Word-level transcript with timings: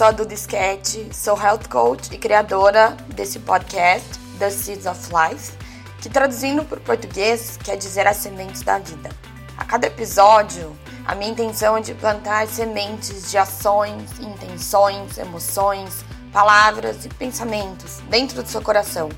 Sou 0.00 0.14
Duda 0.14 0.32
Sketch, 0.32 1.12
sou 1.12 1.36
health 1.36 1.68
coach 1.68 2.08
e 2.10 2.16
criadora 2.16 2.96
desse 3.14 3.38
podcast, 3.38 4.08
The 4.38 4.48
Seeds 4.48 4.86
of 4.86 4.98
Life, 5.12 5.52
que 6.00 6.08
traduzindo 6.08 6.64
para 6.64 6.78
o 6.78 6.80
português 6.80 7.58
quer 7.62 7.76
dizer 7.76 8.06
as 8.06 8.16
sementes 8.16 8.62
da 8.62 8.78
vida. 8.78 9.10
A 9.58 9.64
cada 9.66 9.88
episódio, 9.88 10.74
a 11.04 11.14
minha 11.14 11.30
intenção 11.30 11.76
é 11.76 11.82
de 11.82 11.92
plantar 11.92 12.46
sementes 12.46 13.30
de 13.30 13.36
ações, 13.36 14.18
intenções, 14.18 15.18
emoções, 15.18 16.02
palavras 16.32 17.04
e 17.04 17.10
pensamentos 17.10 17.98
dentro 18.08 18.42
do 18.42 18.48
seu 18.48 18.62
coração, 18.62 19.10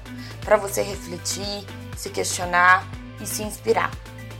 para 0.44 0.56
você 0.56 0.82
refletir, 0.82 1.64
se 1.96 2.10
questionar 2.10 2.84
e 3.20 3.26
se 3.28 3.44
inspirar. 3.44 3.92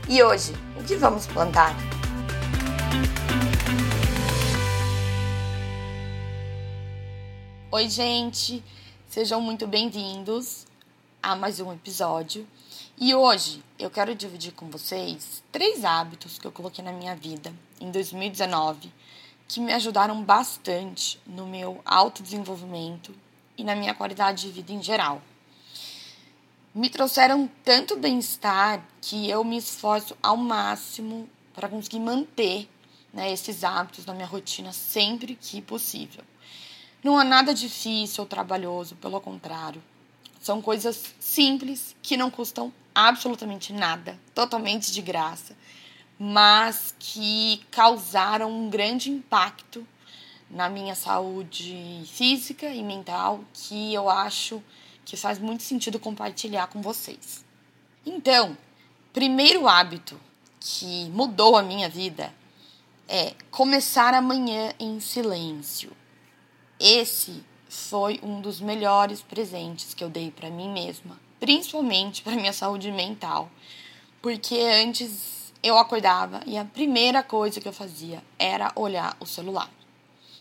E 0.09 0.21
hoje, 0.21 0.53
o 0.77 0.83
que 0.83 0.97
vamos 0.97 1.25
plantar? 1.25 1.73
Oi, 7.75 7.89
gente! 7.89 8.63
Sejam 9.07 9.41
muito 9.41 9.65
bem-vindos 9.65 10.67
a 11.23 11.35
mais 11.35 11.59
um 11.59 11.73
episódio. 11.73 12.47
E 12.99 13.15
hoje 13.15 13.63
eu 13.79 13.89
quero 13.89 14.13
dividir 14.13 14.53
com 14.53 14.69
vocês 14.69 15.41
três 15.51 15.83
hábitos 15.83 16.37
que 16.37 16.45
eu 16.45 16.51
coloquei 16.51 16.85
na 16.85 16.91
minha 16.91 17.15
vida 17.15 17.51
em 17.81 17.89
2019 17.89 18.93
que 19.47 19.59
me 19.59 19.73
ajudaram 19.73 20.23
bastante 20.23 21.19
no 21.25 21.47
meu 21.47 21.81
autodesenvolvimento 21.83 23.11
e 23.57 23.63
na 23.63 23.75
minha 23.75 23.95
qualidade 23.95 24.43
de 24.43 24.51
vida 24.51 24.71
em 24.71 24.83
geral. 24.83 25.19
Me 26.75 26.91
trouxeram 26.91 27.49
tanto 27.63 27.97
bem-estar 27.97 28.85
que 29.01 29.27
eu 29.27 29.43
me 29.43 29.57
esforço 29.57 30.15
ao 30.21 30.37
máximo 30.37 31.27
para 31.55 31.67
conseguir 31.67 32.01
manter 32.01 32.69
né, 33.11 33.33
esses 33.33 33.63
hábitos 33.63 34.05
na 34.05 34.13
minha 34.13 34.27
rotina 34.27 34.71
sempre 34.71 35.35
que 35.35 35.59
possível. 35.59 36.23
Não 37.03 37.17
há 37.17 37.23
nada 37.23 37.53
difícil 37.53 38.23
ou 38.23 38.27
trabalhoso, 38.27 38.95
pelo 38.95 39.19
contrário. 39.19 39.83
São 40.39 40.61
coisas 40.61 41.13
simples 41.19 41.95
que 42.01 42.15
não 42.15 42.31
custam 42.31 42.71
absolutamente 42.95 43.73
nada, 43.73 44.17
totalmente 44.33 44.91
de 44.91 45.01
graça, 45.01 45.55
mas 46.17 46.95
que 46.97 47.61
causaram 47.69 48.49
um 48.49 48.69
grande 48.69 49.11
impacto 49.11 49.85
na 50.49 50.69
minha 50.69 50.95
saúde 50.95 52.03
física 52.05 52.67
e 52.67 52.81
mental 52.81 53.43
que 53.53 53.93
eu 53.93 54.09
acho 54.09 54.63
que 55.03 55.17
faz 55.17 55.39
muito 55.39 55.63
sentido 55.63 55.99
compartilhar 55.99 56.67
com 56.67 56.81
vocês. 56.81 57.43
Então, 58.05 58.57
primeiro 59.11 59.67
hábito 59.67 60.17
que 60.59 61.09
mudou 61.09 61.57
a 61.57 61.63
minha 61.63 61.89
vida 61.89 62.33
é 63.09 63.33
começar 63.51 64.13
amanhã 64.13 64.73
em 64.79 64.99
silêncio. 65.01 65.91
Esse 66.85 67.41
foi 67.69 68.19
um 68.21 68.41
dos 68.41 68.59
melhores 68.59 69.21
presentes 69.21 69.93
que 69.93 70.03
eu 70.03 70.09
dei 70.09 70.29
para 70.29 70.49
mim 70.49 70.69
mesma, 70.69 71.17
principalmente 71.39 72.21
para 72.21 72.35
minha 72.35 72.51
saúde 72.51 72.91
mental, 72.91 73.49
porque 74.21 74.59
antes 74.59 75.53
eu 75.63 75.77
acordava 75.77 76.41
e 76.45 76.57
a 76.57 76.65
primeira 76.65 77.23
coisa 77.23 77.61
que 77.61 77.67
eu 77.69 77.71
fazia 77.71 78.21
era 78.37 78.69
olhar 78.75 79.15
o 79.21 79.25
celular. 79.25 79.71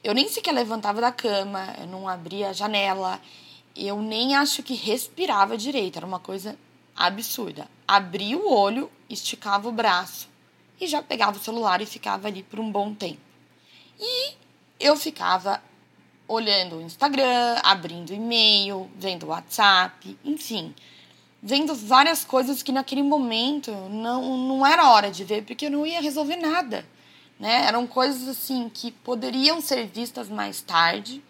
Eu 0.03 0.12
nem 0.15 0.29
sequer 0.29 0.51
levantava 0.51 1.01
da 1.01 1.12
cama, 1.12 1.77
eu 1.79 1.87
não 1.87 2.09
abria 2.09 2.49
a 2.49 2.53
janela, 2.53 3.21
eu 3.77 4.03
nem 4.03 4.34
acho 4.34 4.65
que 4.65 4.75
respirava 4.75 5.56
direito, 5.56 5.99
era 5.99 6.06
uma 6.06 6.19
coisa 6.19 6.59
absurda. 6.97 7.69
Abria 7.87 8.37
o 8.37 8.53
olho, 8.53 8.91
esticava 9.09 9.69
o 9.69 9.72
braço 9.72 10.28
e 10.81 10.89
já 10.89 11.00
pegava 11.00 11.37
o 11.37 11.41
celular 11.41 11.81
e 11.81 11.87
ficava 11.87 12.27
ali 12.27 12.43
por 12.43 12.59
um 12.59 12.69
bom 12.69 12.93
tempo. 12.93 13.21
E 14.00 14.34
eu 14.81 14.97
ficava 14.97 15.62
olhando 16.32 16.76
o 16.76 16.82
Instagram, 16.82 17.59
abrindo 17.62 18.12
e-mail, 18.12 18.91
vendo 18.97 19.26
WhatsApp, 19.26 20.19
enfim, 20.25 20.75
vendo 21.43 21.75
várias 21.75 22.25
coisas 22.25 22.62
que 22.62 22.72
naquele 22.72 23.03
momento 23.03 23.70
não, 23.91 24.38
não 24.38 24.66
era 24.66 24.88
hora 24.91 25.10
de 25.10 25.25
ver, 25.25 25.44
porque 25.44 25.66
eu 25.66 25.71
não 25.71 25.87
ia 25.87 26.00
resolver 26.00 26.37
nada. 26.37 26.87
Né? 27.38 27.66
Eram 27.66 27.87
coisas 27.87 28.28
assim 28.28 28.71
que 28.72 28.91
poderiam 28.91 29.60
ser 29.60 29.87
vistas 29.87 30.28
mais 30.28 30.60
tarde. 30.60 31.22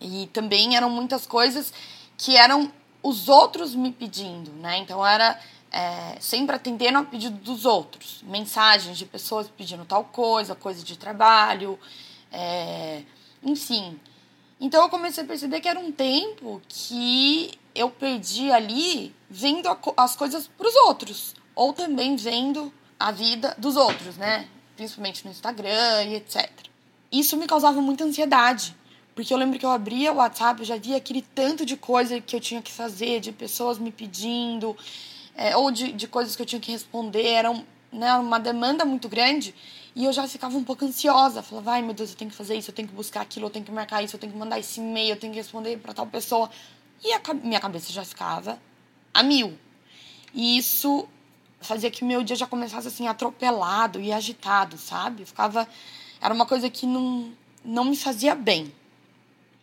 E 0.00 0.28
também 0.32 0.76
eram 0.76 0.90
muitas 0.90 1.26
coisas 1.26 1.72
que 2.16 2.36
eram 2.36 2.72
os 3.02 3.28
outros 3.28 3.74
me 3.74 3.92
pedindo, 3.92 4.50
né? 4.52 4.78
Então 4.78 5.04
era 5.06 5.38
é, 5.70 6.16
sempre 6.20 6.56
atendendo 6.56 6.98
ao 6.98 7.04
pedido 7.04 7.36
dos 7.36 7.64
outros. 7.64 8.22
Mensagens 8.24 8.96
de 8.98 9.04
pessoas 9.04 9.48
pedindo 9.48 9.84
tal 9.84 10.04
coisa, 10.04 10.54
coisa 10.54 10.82
de 10.82 10.96
trabalho, 10.96 11.78
é, 12.32 13.02
enfim. 13.42 13.98
Então 14.60 14.82
eu 14.82 14.88
comecei 14.88 15.24
a 15.24 15.26
perceber 15.26 15.60
que 15.60 15.68
era 15.68 15.78
um 15.78 15.90
tempo 15.90 16.62
que 16.68 17.50
eu 17.74 17.90
perdi 17.90 18.50
ali 18.50 19.14
vendo 19.28 19.68
as 19.96 20.14
coisas 20.14 20.46
para 20.46 20.68
os 20.68 20.76
outros, 20.76 21.34
ou 21.54 21.72
também 21.72 22.16
vendo 22.16 22.72
a 22.98 23.10
vida 23.10 23.54
dos 23.58 23.76
outros, 23.76 24.16
né? 24.16 24.46
Principalmente 24.76 25.24
no 25.24 25.30
Instagram 25.30 26.04
e 26.04 26.14
etc. 26.14 26.48
Isso 27.10 27.36
me 27.36 27.46
causava 27.46 27.80
muita 27.80 28.04
ansiedade, 28.04 28.76
porque 29.14 29.34
eu 29.34 29.38
lembro 29.38 29.58
que 29.58 29.66
eu 29.66 29.70
abria 29.70 30.12
o 30.12 30.16
WhatsApp, 30.16 30.60
eu 30.60 30.66
já 30.66 30.76
via 30.76 30.96
aquele 30.96 31.22
tanto 31.22 31.66
de 31.66 31.76
coisa 31.76 32.20
que 32.20 32.34
eu 32.34 32.40
tinha 32.40 32.62
que 32.62 32.70
fazer, 32.70 33.20
de 33.20 33.32
pessoas 33.32 33.78
me 33.78 33.90
pedindo, 33.90 34.76
é, 35.34 35.56
ou 35.56 35.70
de, 35.70 35.92
de 35.92 36.06
coisas 36.06 36.36
que 36.36 36.42
eu 36.42 36.46
tinha 36.46 36.60
que 36.60 36.70
responder, 36.70 37.26
era 37.26 37.52
né, 37.92 38.14
uma 38.14 38.38
demanda 38.38 38.84
muito 38.84 39.08
grande. 39.08 39.54
E 39.94 40.04
eu 40.04 40.12
já 40.12 40.26
ficava 40.26 40.56
um 40.56 40.64
pouco 40.64 40.84
ansiosa. 40.84 41.42
Falava, 41.42 41.72
ai 41.72 41.82
meu 41.82 41.94
Deus, 41.94 42.10
eu 42.10 42.16
tenho 42.16 42.30
que 42.30 42.36
fazer 42.36 42.56
isso, 42.56 42.70
eu 42.70 42.74
tenho 42.74 42.88
que 42.88 42.94
buscar 42.94 43.20
aquilo, 43.20 43.46
eu 43.46 43.50
tenho 43.50 43.64
que 43.64 43.72
marcar 43.72 44.02
isso, 44.02 44.16
eu 44.16 44.20
tenho 44.20 44.32
que 44.32 44.38
mandar 44.38 44.58
esse 44.58 44.80
e-mail, 44.80 45.10
eu 45.10 45.20
tenho 45.20 45.32
que 45.32 45.38
responder 45.38 45.76
para 45.78 45.92
tal 45.92 46.06
pessoa. 46.06 46.50
E 47.04 47.12
a 47.12 47.20
minha 47.34 47.60
cabeça 47.60 47.92
já 47.92 48.04
ficava 48.04 48.58
a 49.12 49.22
mil. 49.22 49.58
E 50.32 50.56
isso 50.56 51.06
fazia 51.60 51.90
que 51.90 52.04
meu 52.04 52.22
dia 52.22 52.36
já 52.36 52.46
começasse 52.46 52.88
assim, 52.88 53.06
atropelado 53.06 54.00
e 54.00 54.12
agitado, 54.12 54.78
sabe? 54.78 55.24
ficava. 55.24 55.68
Era 56.20 56.32
uma 56.32 56.46
coisa 56.46 56.70
que 56.70 56.86
não, 56.86 57.32
não 57.64 57.84
me 57.84 57.96
fazia 57.96 58.34
bem. 58.34 58.72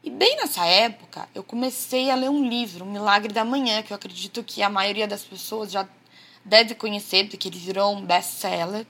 E 0.03 0.09
bem 0.09 0.37
nessa 0.37 0.65
época, 0.65 1.27
eu 1.35 1.43
comecei 1.43 2.09
a 2.09 2.15
ler 2.15 2.29
um 2.29 2.47
livro, 2.47 2.85
O 2.85 2.87
Milagre 2.87 3.33
da 3.33 3.43
Manhã, 3.43 3.81
que 3.81 3.91
eu 3.91 3.95
acredito 3.95 4.43
que 4.43 4.61
a 4.61 4.69
maioria 4.69 5.07
das 5.07 5.23
pessoas 5.23 5.71
já 5.71 5.87
deve 6.45 6.73
conhecer, 6.75 7.27
porque 7.27 7.49
ele 7.49 7.59
virou 7.59 7.93
um 7.93 8.05
best-seller 8.05 8.85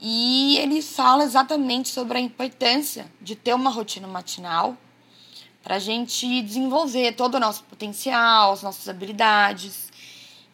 e 0.00 0.35
ele 0.56 0.82
fala 0.82 1.24
exatamente 1.24 1.88
sobre 1.88 2.18
a 2.18 2.20
importância 2.20 3.06
de 3.20 3.34
ter 3.36 3.54
uma 3.54 3.70
rotina 3.70 4.06
matinal 4.06 4.76
para 5.62 5.76
a 5.76 5.78
gente 5.78 6.42
desenvolver 6.42 7.12
todo 7.12 7.34
o 7.34 7.40
nosso 7.40 7.64
potencial, 7.64 8.52
as 8.52 8.62
nossas 8.62 8.88
habilidades. 8.88 9.90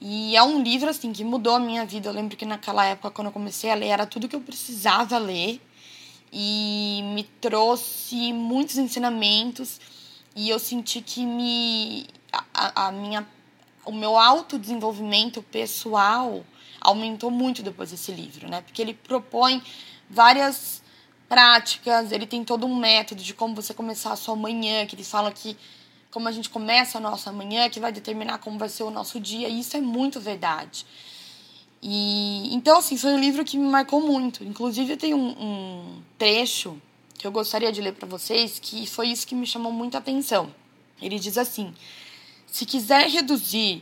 E 0.00 0.34
é 0.36 0.42
um 0.42 0.62
livro 0.62 0.88
assim 0.88 1.12
que 1.12 1.22
mudou 1.22 1.56
a 1.56 1.60
minha 1.60 1.84
vida. 1.84 2.08
Eu 2.08 2.12
lembro 2.12 2.36
que 2.36 2.46
naquela 2.46 2.84
época, 2.86 3.10
quando 3.10 3.26
eu 3.26 3.32
comecei 3.32 3.70
a 3.70 3.74
ler, 3.74 3.88
era 3.88 4.06
tudo 4.06 4.28
que 4.28 4.34
eu 4.34 4.40
precisava 4.40 5.18
ler 5.18 5.60
e 6.32 7.02
me 7.14 7.24
trouxe 7.24 8.32
muitos 8.32 8.78
ensinamentos 8.78 9.78
e 10.34 10.48
eu 10.48 10.58
senti 10.58 11.02
que 11.02 11.26
me 11.26 12.06
a, 12.54 12.86
a 12.86 12.92
minha 12.92 13.28
o 13.84 13.92
meu 13.92 14.16
autodesenvolvimento 14.16 15.42
pessoal 15.42 16.42
aumentou 16.82 17.30
muito 17.30 17.62
depois 17.62 17.90
desse 17.90 18.12
livro, 18.12 18.48
né? 18.48 18.60
Porque 18.60 18.82
ele 18.82 18.94
propõe 18.94 19.62
várias 20.08 20.82
práticas, 21.28 22.12
ele 22.12 22.26
tem 22.26 22.44
todo 22.44 22.66
um 22.66 22.76
método 22.76 23.22
de 23.22 23.32
como 23.32 23.54
você 23.54 23.72
começar 23.72 24.12
a 24.12 24.16
sua 24.16 24.36
manhã, 24.36 24.84
que 24.84 24.94
eles 24.94 25.10
falam 25.10 25.32
que 25.32 25.56
como 26.10 26.28
a 26.28 26.32
gente 26.32 26.50
começa 26.50 26.98
a 26.98 27.00
nossa 27.00 27.32
manhã, 27.32 27.70
que 27.70 27.80
vai 27.80 27.90
determinar 27.90 28.36
como 28.38 28.58
vai 28.58 28.68
ser 28.68 28.82
o 28.82 28.90
nosso 28.90 29.18
dia, 29.18 29.48
e 29.48 29.60
isso 29.60 29.76
é 29.76 29.80
muito 29.80 30.20
verdade. 30.20 30.84
E 31.80 32.54
então 32.54 32.78
assim, 32.78 32.96
foi 32.96 33.12
um 33.12 33.18
livro 33.18 33.44
que 33.44 33.56
me 33.56 33.66
marcou 33.66 34.00
muito. 34.00 34.44
Inclusive 34.44 34.96
tem 34.96 35.14
um, 35.14 35.30
um 35.30 36.02
trecho 36.18 36.80
que 37.18 37.26
eu 37.26 37.32
gostaria 37.32 37.72
de 37.72 37.80
ler 37.80 37.94
para 37.94 38.06
vocês, 38.06 38.58
que 38.58 38.86
foi 38.86 39.08
isso 39.08 39.26
que 39.26 39.34
me 39.34 39.46
chamou 39.46 39.72
muita 39.72 39.98
atenção. 39.98 40.54
Ele 41.00 41.18
diz 41.18 41.38
assim: 41.38 41.72
se 42.46 42.66
quiser 42.66 43.08
reduzir 43.08 43.80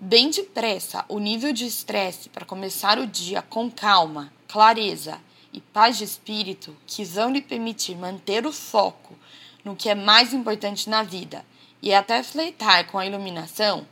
bem 0.00 0.30
depressa 0.30 1.04
o 1.08 1.18
nível 1.18 1.52
de 1.52 1.66
estresse 1.66 2.28
para 2.28 2.46
começar 2.46 3.00
o 3.00 3.06
dia 3.06 3.42
com 3.42 3.68
calma, 3.68 4.32
clareza 4.46 5.20
e 5.52 5.60
paz 5.60 5.98
de 5.98 6.04
espírito 6.04 6.76
que 6.86 7.04
vão 7.04 7.32
lhe 7.32 7.42
permitir 7.42 7.96
manter 7.96 8.46
o 8.46 8.52
foco 8.52 9.18
no 9.64 9.74
que 9.74 9.88
é 9.88 9.96
mais 9.96 10.32
importante 10.32 10.88
na 10.88 11.02
vida 11.02 11.44
e 11.82 11.92
até 11.92 12.22
fleitar 12.22 12.86
com 12.86 12.96
a 12.96 13.06
iluminação, 13.06 13.86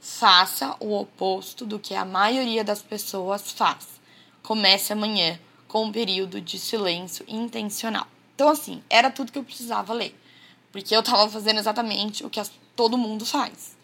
faça 0.00 0.74
o 0.80 0.98
oposto 0.98 1.66
do 1.66 1.78
que 1.78 1.94
a 1.94 2.06
maioria 2.06 2.64
das 2.64 2.80
pessoas 2.80 3.52
faz. 3.52 4.00
Comece 4.42 4.94
amanhã 4.94 5.38
com 5.68 5.84
um 5.84 5.92
período 5.92 6.40
de 6.40 6.58
silêncio 6.58 7.24
intencional. 7.28 8.06
Então, 8.34 8.48
assim, 8.48 8.82
era 8.88 9.10
tudo 9.10 9.30
que 9.30 9.38
eu 9.38 9.44
precisava 9.44 9.92
ler. 9.92 10.18
Porque 10.72 10.96
eu 10.96 11.00
estava 11.00 11.28
fazendo 11.28 11.58
exatamente 11.58 12.24
o 12.24 12.30
que 12.30 12.40
todo 12.74 12.96
mundo 12.96 13.26
faz 13.26 13.78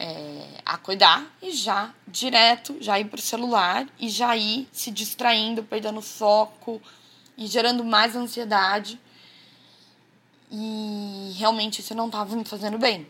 é, 0.00 0.60
acordar 0.64 1.26
e 1.42 1.50
já 1.50 1.92
direto, 2.06 2.76
já 2.80 3.00
ir 3.00 3.06
para 3.06 3.18
o 3.18 3.22
celular 3.22 3.84
e 3.98 4.08
já 4.08 4.36
ir 4.36 4.68
se 4.70 4.92
distraindo, 4.92 5.64
perdendo 5.64 6.00
foco 6.00 6.80
e 7.36 7.46
gerando 7.46 7.84
mais 7.84 8.14
ansiedade. 8.14 8.98
e 10.50 11.34
realmente 11.36 11.80
isso 11.80 11.94
não 11.94 12.06
estava 12.06 12.34
me 12.34 12.44
fazendo 12.44 12.78
bem. 12.78 13.06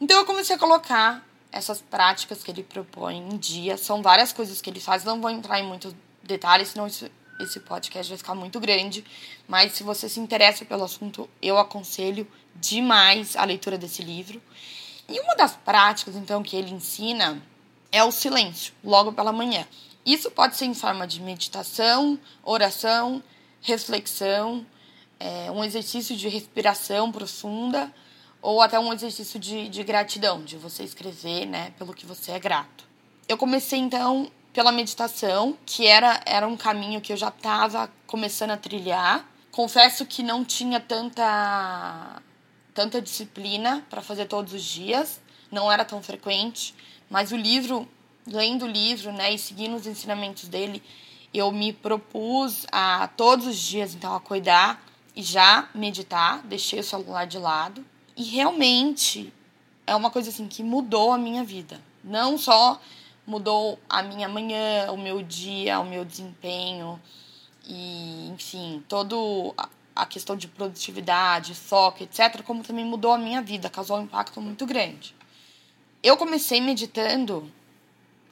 Então 0.00 0.18
eu 0.18 0.24
comecei 0.24 0.56
a 0.56 0.58
colocar 0.58 1.24
essas 1.52 1.80
práticas 1.80 2.42
que 2.42 2.50
ele 2.50 2.64
propõe 2.64 3.18
em 3.18 3.36
dia. 3.36 3.76
São 3.76 4.02
várias 4.02 4.32
coisas 4.32 4.60
que 4.60 4.68
ele 4.68 4.80
faz, 4.80 5.04
não 5.04 5.20
vou 5.20 5.30
entrar 5.30 5.60
em 5.60 5.66
muitos 5.66 5.94
detalhes, 6.22 6.68
senão 6.68 6.88
isso, 6.88 7.08
esse 7.38 7.60
podcast 7.60 8.10
vai 8.10 8.18
ficar 8.18 8.34
muito 8.34 8.58
grande. 8.58 9.04
Mas 9.46 9.72
se 9.74 9.84
você 9.84 10.08
se 10.08 10.18
interessa 10.18 10.64
pelo 10.64 10.82
assunto, 10.82 11.30
eu 11.40 11.56
aconselho 11.56 12.26
demais 12.56 13.36
a 13.36 13.44
leitura 13.44 13.78
desse 13.78 14.02
livro. 14.02 14.42
E 15.12 15.20
uma 15.20 15.36
das 15.36 15.54
práticas, 15.54 16.16
então, 16.16 16.42
que 16.42 16.56
ele 16.56 16.70
ensina 16.70 17.40
é 17.90 18.02
o 18.02 18.10
silêncio, 18.10 18.72
logo 18.82 19.12
pela 19.12 19.30
manhã. 19.30 19.66
Isso 20.04 20.30
pode 20.30 20.56
ser 20.56 20.64
em 20.64 20.74
forma 20.74 21.06
de 21.06 21.20
meditação, 21.20 22.18
oração, 22.42 23.22
reflexão, 23.60 24.66
é, 25.20 25.50
um 25.50 25.62
exercício 25.62 26.16
de 26.16 26.28
respiração 26.28 27.12
profunda 27.12 27.92
ou 28.40 28.60
até 28.60 28.78
um 28.78 28.92
exercício 28.92 29.38
de, 29.38 29.68
de 29.68 29.84
gratidão, 29.84 30.42
de 30.42 30.56
você 30.56 30.82
escrever 30.82 31.46
né, 31.46 31.72
pelo 31.78 31.94
que 31.94 32.04
você 32.04 32.32
é 32.32 32.40
grato. 32.40 32.84
Eu 33.28 33.38
comecei 33.38 33.78
então 33.78 34.30
pela 34.52 34.72
meditação, 34.72 35.56
que 35.64 35.86
era, 35.86 36.20
era 36.26 36.46
um 36.48 36.56
caminho 36.56 37.00
que 37.00 37.12
eu 37.12 37.16
já 37.16 37.28
estava 37.28 37.88
começando 38.06 38.50
a 38.50 38.56
trilhar. 38.56 39.24
Confesso 39.52 40.04
que 40.04 40.22
não 40.22 40.44
tinha 40.44 40.80
tanta, 40.80 42.20
tanta 42.74 43.00
disciplina 43.00 43.84
para 43.90 44.02
fazer 44.02 44.26
todos 44.26 44.52
os 44.52 44.62
dias, 44.62 45.20
não 45.50 45.70
era 45.70 45.84
tão 45.84 46.02
frequente, 46.02 46.74
mas 47.10 47.32
o 47.32 47.36
livro, 47.36 47.86
lendo 48.26 48.64
o 48.64 48.68
livro 48.68 49.12
né, 49.12 49.32
e 49.32 49.38
seguindo 49.38 49.76
os 49.76 49.86
ensinamentos 49.86 50.48
dele, 50.48 50.82
eu 51.32 51.50
me 51.50 51.72
propus 51.72 52.66
a 52.70 53.08
todos 53.08 53.46
os 53.46 53.58
dias 53.58 53.94
então 53.94 54.14
acordar 54.14 54.84
e 55.14 55.22
já 55.22 55.68
meditar, 55.74 56.42
deixei 56.42 56.80
o 56.80 56.84
celular 56.84 57.26
de 57.26 57.38
lado 57.38 57.84
e 58.16 58.22
realmente 58.22 59.32
é 59.86 59.94
uma 59.94 60.10
coisa 60.10 60.30
assim 60.30 60.46
que 60.46 60.62
mudou 60.62 61.12
a 61.12 61.18
minha 61.18 61.44
vida. 61.44 61.80
Não 62.04 62.36
só 62.36 62.80
mudou 63.26 63.78
a 63.88 64.02
minha 64.02 64.28
manhã, 64.28 64.90
o 64.90 64.96
meu 64.96 65.22
dia, 65.22 65.80
o 65.80 65.84
meu 65.84 66.04
desempenho 66.04 67.00
e, 67.66 68.28
enfim, 68.28 68.82
todo 68.88 69.54
a 69.94 70.06
questão 70.06 70.36
de 70.36 70.48
produtividade, 70.48 71.54
foco, 71.54 72.02
etc, 72.02 72.42
como 72.42 72.62
também 72.62 72.84
mudou 72.84 73.12
a 73.12 73.18
minha 73.18 73.42
vida, 73.42 73.68
causou 73.68 73.98
um 73.98 74.02
impacto 74.02 74.40
muito 74.40 74.64
grande. 74.66 75.14
Eu 76.02 76.16
comecei 76.16 76.60
meditando, 76.60 77.50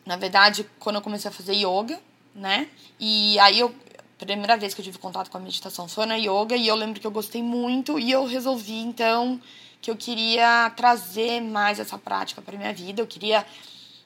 na 0.05 0.17
verdade, 0.17 0.69
quando 0.79 0.97
eu 0.97 1.03
comecei 1.03 1.31
a 1.31 1.33
fazer 1.33 1.55
yoga, 1.55 2.01
né? 2.35 2.69
E 2.99 3.39
aí 3.39 3.59
eu 3.61 3.75
primeira 4.19 4.57
vez 4.57 4.75
que 4.75 4.81
eu 4.81 4.85
tive 4.85 4.99
contato 4.99 5.31
com 5.31 5.39
a 5.39 5.41
meditação 5.41 5.89
foi 5.89 6.05
na 6.05 6.17
yoga 6.17 6.55
e 6.55 6.69
eu 6.69 6.75
lembro 6.75 7.01
que 7.01 7.07
eu 7.07 7.11
gostei 7.11 7.43
muito 7.43 7.99
e 7.99 8.11
eu 8.11 8.27
resolvi 8.27 8.79
então 8.79 9.41
que 9.81 9.91
eu 9.91 9.97
queria 9.97 10.71
trazer 10.77 11.41
mais 11.41 11.81
essa 11.81 11.97
prática 11.97 12.43
para 12.43 12.57
minha 12.59 12.73
vida, 12.73 13.01
eu 13.01 13.07
queria 13.07 13.47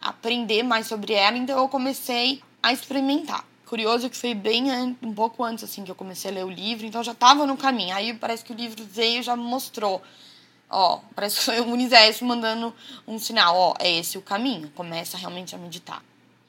aprender 0.00 0.62
mais 0.62 0.86
sobre 0.86 1.14
ela, 1.14 1.36
então 1.36 1.58
eu 1.58 1.68
comecei 1.68 2.40
a 2.62 2.72
experimentar. 2.72 3.44
Curioso 3.74 4.08
que 4.08 4.16
foi 4.16 4.34
bem 4.34 4.70
um 5.02 5.12
pouco 5.12 5.42
antes 5.42 5.64
assim 5.64 5.82
que 5.82 5.90
eu 5.90 5.96
comecei 5.96 6.30
a 6.30 6.34
ler 6.34 6.44
o 6.44 6.48
livro, 6.48 6.86
então 6.86 7.02
já 7.02 7.10
estava 7.10 7.44
no 7.44 7.56
caminho. 7.56 7.92
Aí 7.92 8.14
parece 8.14 8.44
que 8.44 8.52
o 8.52 8.54
livro 8.54 8.84
veio 8.84 9.18
e 9.18 9.22
já 9.24 9.34
mostrou. 9.34 10.00
Ó, 10.70 11.00
parece 11.12 11.40
que 11.40 11.44
foi 11.44 11.60
o 11.60 11.66
universo 11.66 12.24
mandando 12.24 12.72
um 13.04 13.18
sinal, 13.18 13.56
ó, 13.56 13.74
é 13.80 13.90
esse 13.90 14.16
o 14.16 14.22
caminho. 14.22 14.70
Começa 14.76 15.18
realmente 15.18 15.56
a 15.56 15.58
meditar. 15.58 16.04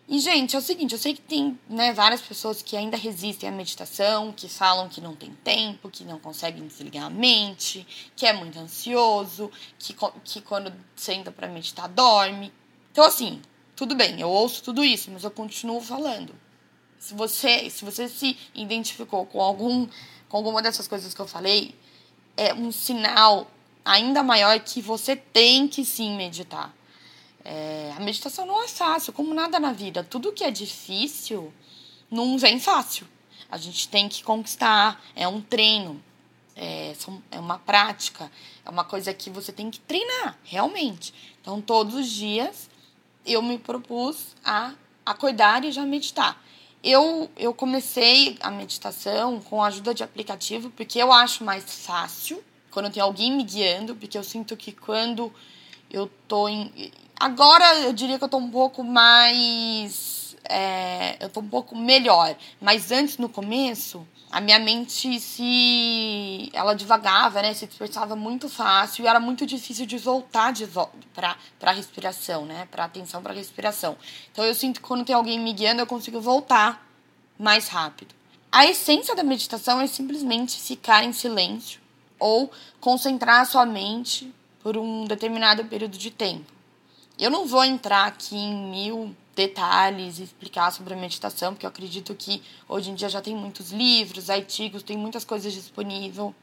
E, 0.07 0.19
gente, 0.19 0.55
é 0.55 0.59
o 0.59 0.61
seguinte, 0.61 0.91
eu 0.93 0.99
sei 0.99 1.15
que 1.15 1.21
tem 1.23 1.59
né, 1.67 1.93
várias 1.93 2.21
pessoas 2.21 2.61
que 2.61 2.77
ainda 2.77 2.95
resistem 2.95 3.49
à 3.49 3.51
meditação, 3.51 4.31
que 4.31 4.47
falam 4.47 4.87
que 4.87 5.01
não 5.01 5.15
tem 5.15 5.31
tempo, 5.43 5.89
que 5.89 6.03
não 6.03 6.19
conseguem 6.19 6.67
desligar 6.67 7.05
a 7.05 7.09
mente, 7.09 7.87
que 8.15 8.27
é 8.27 8.33
muito 8.33 8.59
ansioso, 8.59 9.49
que, 9.79 9.95
que 10.23 10.41
quando 10.41 10.71
senta 10.95 11.31
para 11.31 11.47
meditar 11.47 11.89
dorme. 11.89 12.53
Então, 12.91 13.03
assim, 13.03 13.41
tudo 13.75 13.95
bem, 13.95 14.21
eu 14.21 14.29
ouço 14.29 14.61
tudo 14.61 14.83
isso, 14.85 15.09
mas 15.09 15.23
eu 15.23 15.31
continuo 15.31 15.81
falando. 15.81 16.44
Se 16.99 17.13
você, 17.13 17.69
se 17.69 17.85
você 17.85 18.07
se 18.07 18.37
identificou 18.53 19.25
com 19.25 19.41
algum 19.41 19.87
com 20.27 20.37
alguma 20.37 20.61
dessas 20.61 20.87
coisas 20.87 21.13
que 21.13 21.21
eu 21.21 21.27
falei, 21.27 21.75
é 22.35 22.53
um 22.53 22.71
sinal 22.71 23.49
ainda 23.83 24.23
maior 24.23 24.59
que 24.59 24.81
você 24.81 25.15
tem 25.15 25.67
que 25.67 25.85
sim 25.85 26.15
meditar. 26.17 26.73
É, 27.43 27.93
a 27.95 27.99
meditação 27.99 28.45
não 28.45 28.63
é 28.63 28.67
fácil, 28.67 29.13
como 29.13 29.33
nada 29.33 29.59
na 29.59 29.71
vida. 29.71 30.03
Tudo 30.03 30.33
que 30.33 30.43
é 30.43 30.49
difícil 30.49 31.53
não 32.09 32.37
vem 32.37 32.59
fácil. 32.59 33.07
A 33.49 33.57
gente 33.57 33.87
tem 33.87 34.09
que 34.09 34.23
conquistar. 34.23 34.99
É 35.15 35.27
um 35.27 35.39
treino, 35.39 36.03
é, 36.55 36.93
é 37.31 37.39
uma 37.39 37.59
prática, 37.59 38.31
é 38.65 38.69
uma 38.69 38.83
coisa 38.83 39.13
que 39.13 39.29
você 39.29 39.53
tem 39.53 39.69
que 39.69 39.79
treinar, 39.79 40.37
realmente. 40.43 41.13
Então, 41.39 41.61
todos 41.61 41.93
os 41.93 42.09
dias 42.09 42.67
eu 43.23 43.41
me 43.41 43.59
propus 43.59 44.35
a 44.43 44.73
acordar 45.05 45.63
e 45.63 45.71
já 45.71 45.85
meditar. 45.85 46.43
Eu, 46.87 47.29
eu 47.35 47.51
comecei 47.51 48.37
a 48.39 48.51
meditação 48.51 49.41
com 49.41 49.61
a 49.61 49.67
ajuda 49.67 49.91
de 49.93 50.03
aplicativo, 50.03 50.69
porque 50.69 50.99
eu 50.99 51.11
acho 51.11 51.43
mais 51.43 51.63
fácil 51.83 52.43
quando 52.69 52.91
tem 52.91 53.01
alguém 53.01 53.31
me 53.31 53.43
guiando, 53.43 53.95
porque 53.95 54.17
eu 54.17 54.23
sinto 54.23 54.55
que 54.55 54.71
quando 54.71 55.33
eu 55.89 56.07
tô 56.27 56.47
em, 56.47 56.71
Agora 57.19 57.79
eu 57.79 57.93
diria 57.93 58.17
que 58.17 58.23
eu 58.23 58.29
tô 58.29 58.37
um 58.37 58.51
pouco 58.51 58.83
mais. 58.83 60.14
É, 60.49 61.17
eu 61.19 61.29
tô 61.29 61.39
um 61.39 61.47
pouco 61.47 61.75
melhor. 61.75 62.35
Mas 62.61 62.91
antes, 62.91 63.17
no 63.17 63.29
começo, 63.29 64.05
a 64.31 64.41
minha 64.41 64.59
mente 64.59 65.19
se. 65.19 66.49
Ela 66.53 66.73
divagava, 66.73 67.41
né? 67.41 67.53
Se 67.53 67.67
dispersava 67.67 68.15
muito 68.15 68.49
fácil 68.49 69.03
e 69.03 69.07
era 69.07 69.19
muito 69.19 69.45
difícil 69.45 69.85
de 69.85 69.97
voltar 69.97 70.51
de 70.51 70.67
pra, 71.13 71.37
pra 71.59 71.71
respiração, 71.71 72.45
né? 72.45 72.67
Pra 72.69 72.85
atenção 72.85 73.21
pra 73.21 73.33
respiração. 73.33 73.97
Então 74.31 74.43
eu 74.43 74.53
sinto 74.53 74.81
que 74.81 74.87
quando 74.87 75.05
tem 75.05 75.15
alguém 75.15 75.39
me 75.39 75.53
guiando, 75.53 75.81
eu 75.81 75.87
consigo 75.87 76.19
voltar 76.19 76.85
mais 77.37 77.67
rápido. 77.67 78.13
A 78.51 78.65
essência 78.65 79.15
da 79.15 79.23
meditação 79.23 79.81
é 79.81 79.87
simplesmente 79.87 80.59
ficar 80.59 81.03
em 81.03 81.11
silêncio 81.11 81.79
ou 82.17 82.51
concentrar 82.79 83.41
a 83.41 83.45
sua 83.45 83.65
mente 83.65 84.33
por 84.63 84.77
um 84.77 85.05
determinado 85.05 85.65
período 85.65 85.97
de 85.97 86.09
tempo. 86.09 86.51
Eu 87.19 87.29
não 87.29 87.45
vou 87.45 87.63
entrar 87.63 88.05
aqui 88.05 88.35
em 88.35 88.55
mil 88.69 89.15
detalhes 89.35 90.19
explicar 90.19 90.71
sobre 90.71 90.93
a 90.93 90.97
meditação, 90.97 91.53
porque 91.53 91.65
eu 91.65 91.69
acredito 91.69 92.15
que 92.15 92.41
hoje 92.67 92.89
em 92.89 92.95
dia 92.95 93.09
já 93.09 93.21
tem 93.21 93.35
muitos 93.35 93.71
livros, 93.71 94.29
artigos, 94.29 94.81
tem 94.81 94.97
muitas 94.97 95.25
coisas 95.25 95.53
disponíveis 95.53 96.33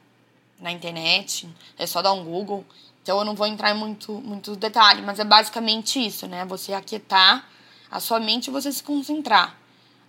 na 0.61 0.71
internet, 0.71 1.49
é 1.79 1.87
só 1.87 2.03
dar 2.03 2.13
um 2.13 2.25
Google. 2.25 2.65
Então 3.03 3.19
eu 3.19 3.25
não 3.25 3.35
vou 3.35 3.47
entrar 3.47 3.75
em 3.75 3.79
muito, 3.79 4.13
muito 4.13 4.55
detalhe, 4.55 5.03
mas 5.03 5.19
é 5.19 5.25
basicamente 5.25 6.05
isso, 6.05 6.27
né? 6.29 6.45
Você 6.45 6.73
aquietar 6.73 7.49
a 7.91 7.99
sua 7.99 8.21
mente 8.21 8.47
e 8.47 8.51
você 8.51 8.71
se 8.71 8.83
concentrar 8.83 9.57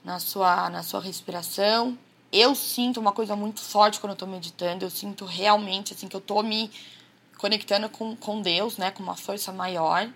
na 0.03 0.19
sua, 0.19 0.69
na 0.69 0.83
sua 0.83 1.01
respiração. 1.01 1.97
Eu 2.31 2.53
sinto 2.53 2.99
uma 2.99 3.11
coisa 3.11 3.35
muito 3.35 3.61
forte 3.61 3.99
quando 3.99 4.11
eu 4.11 4.17
tô 4.17 4.27
meditando, 4.27 4.85
eu 4.85 4.89
sinto 4.89 5.25
realmente 5.25 5.93
assim 5.93 6.07
que 6.07 6.15
eu 6.15 6.21
tô 6.21 6.43
me 6.43 6.69
conectando 7.37 7.89
com, 7.89 8.15
com 8.15 8.41
Deus, 8.41 8.77
né, 8.77 8.91
com 8.91 9.01
uma 9.01 9.15
força 9.15 9.51
maior. 9.51 10.07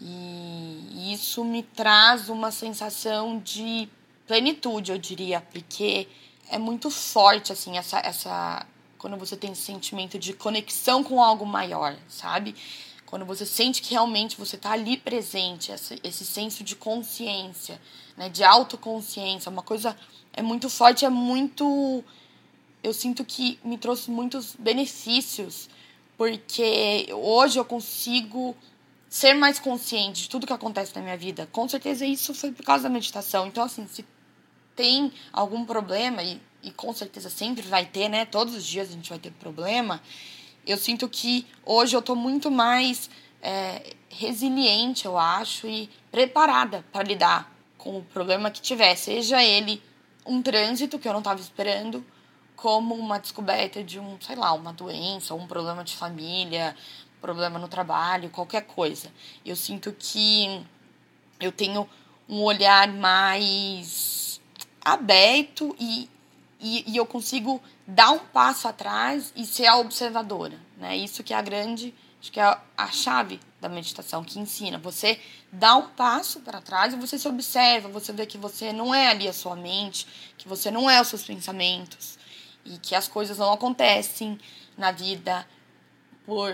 E 0.00 1.12
isso 1.12 1.44
me 1.44 1.62
traz 1.62 2.28
uma 2.28 2.50
sensação 2.50 3.38
de 3.38 3.88
plenitude, 4.26 4.92
eu 4.92 4.98
diria, 4.98 5.40
porque 5.40 6.08
é 6.48 6.58
muito 6.58 6.90
forte, 6.90 7.52
assim, 7.52 7.76
essa, 7.76 7.98
essa. 7.98 8.66
Quando 8.96 9.16
você 9.16 9.36
tem 9.36 9.52
esse 9.52 9.62
sentimento 9.62 10.18
de 10.18 10.32
conexão 10.32 11.02
com 11.02 11.22
algo 11.22 11.44
maior, 11.44 11.96
sabe? 12.08 12.54
Quando 13.06 13.24
você 13.26 13.44
sente 13.44 13.82
que 13.82 13.90
realmente 13.90 14.36
você 14.36 14.56
está 14.56 14.72
ali 14.72 14.96
presente, 14.96 15.72
esse, 15.72 15.98
esse 16.04 16.24
senso 16.24 16.62
de 16.62 16.76
consciência, 16.76 17.80
né? 18.16 18.28
De 18.28 18.44
autoconsciência, 18.44 19.50
uma 19.50 19.62
coisa 19.62 19.96
é 20.32 20.42
muito 20.42 20.70
forte, 20.70 21.04
é 21.04 21.10
muito. 21.10 22.04
Eu 22.82 22.94
sinto 22.94 23.24
que 23.24 23.58
me 23.62 23.76
trouxe 23.76 24.10
muitos 24.10 24.54
benefícios, 24.58 25.68
porque 26.16 27.08
hoje 27.12 27.58
eu 27.58 27.64
consigo 27.64 28.56
ser 29.10 29.34
mais 29.34 29.58
consciente 29.58 30.22
de 30.22 30.28
tudo 30.30 30.46
que 30.46 30.52
acontece 30.52 30.94
na 30.94 31.02
minha 31.02 31.16
vida. 31.16 31.48
Com 31.50 31.68
certeza 31.68 32.06
isso 32.06 32.32
foi 32.32 32.52
por 32.52 32.64
causa 32.64 32.84
da 32.84 32.88
meditação. 32.88 33.48
Então, 33.48 33.64
assim, 33.64 33.84
se 33.88 34.06
tem 34.76 35.12
algum 35.32 35.64
problema, 35.64 36.22
e, 36.22 36.40
e 36.62 36.70
com 36.70 36.92
certeza 36.94 37.28
sempre 37.28 37.62
vai 37.62 37.84
ter, 37.84 38.08
né? 38.08 38.24
Todos 38.24 38.54
os 38.54 38.64
dias 38.64 38.88
a 38.88 38.92
gente 38.92 39.10
vai 39.10 39.18
ter 39.18 39.32
problema. 39.32 40.00
Eu 40.64 40.78
sinto 40.78 41.08
que 41.08 41.44
hoje 41.66 41.96
eu 41.96 42.00
tô 42.00 42.14
muito 42.14 42.52
mais 42.52 43.10
é, 43.42 43.94
resiliente, 44.08 45.06
eu 45.06 45.18
acho, 45.18 45.66
e 45.66 45.90
preparada 46.12 46.84
para 46.92 47.02
lidar 47.02 47.52
com 47.76 47.98
o 47.98 48.02
problema 48.04 48.48
que 48.48 48.60
tiver, 48.60 48.94
seja 48.94 49.42
ele 49.42 49.82
um 50.24 50.40
trânsito 50.40 50.98
que 50.98 51.08
eu 51.08 51.12
não 51.12 51.20
estava 51.20 51.40
esperando, 51.40 52.04
como 52.54 52.94
uma 52.94 53.18
descoberta 53.18 53.82
de 53.82 53.98
um, 53.98 54.20
sei 54.20 54.36
lá, 54.36 54.52
uma 54.52 54.72
doença, 54.72 55.34
um 55.34 55.46
problema 55.46 55.82
de 55.82 55.96
família, 55.96 56.76
problema 57.20 57.58
no 57.58 57.68
trabalho, 57.68 58.30
qualquer 58.30 58.62
coisa. 58.62 59.12
Eu 59.44 59.56
sinto 59.56 59.94
que 59.98 60.64
eu 61.38 61.52
tenho 61.52 61.88
um 62.28 62.42
olhar 62.42 62.88
mais 62.88 64.40
aberto 64.80 65.74
e, 65.78 66.08
e, 66.60 66.92
e 66.92 66.96
eu 66.96 67.06
consigo 67.06 67.60
dar 67.86 68.10
um 68.10 68.18
passo 68.18 68.68
atrás 68.68 69.32
e 69.34 69.44
ser 69.44 69.66
a 69.66 69.76
observadora, 69.76 70.58
né? 70.76 70.96
Isso 70.96 71.22
que 71.22 71.34
é 71.34 71.36
a 71.36 71.42
grande, 71.42 71.94
acho 72.20 72.30
que 72.30 72.40
é 72.40 72.58
a 72.76 72.86
chave 72.88 73.40
da 73.60 73.68
meditação 73.68 74.24
que 74.24 74.38
ensina. 74.38 74.78
Você 74.78 75.20
dá 75.52 75.76
um 75.76 75.88
passo 75.88 76.40
para 76.40 76.60
trás 76.60 76.94
e 76.94 76.96
você 76.96 77.18
se 77.18 77.28
observa, 77.28 77.88
você 77.88 78.12
vê 78.12 78.24
que 78.24 78.38
você 78.38 78.72
não 78.72 78.94
é 78.94 79.08
ali 79.08 79.28
a 79.28 79.32
sua 79.32 79.56
mente, 79.56 80.06
que 80.38 80.48
você 80.48 80.70
não 80.70 80.88
é 80.88 81.00
os 81.00 81.08
seus 81.08 81.24
pensamentos 81.24 82.18
e 82.64 82.78
que 82.78 82.94
as 82.94 83.08
coisas 83.08 83.38
não 83.38 83.52
acontecem 83.52 84.38
na 84.76 84.92
vida 84.92 85.46
por 86.24 86.52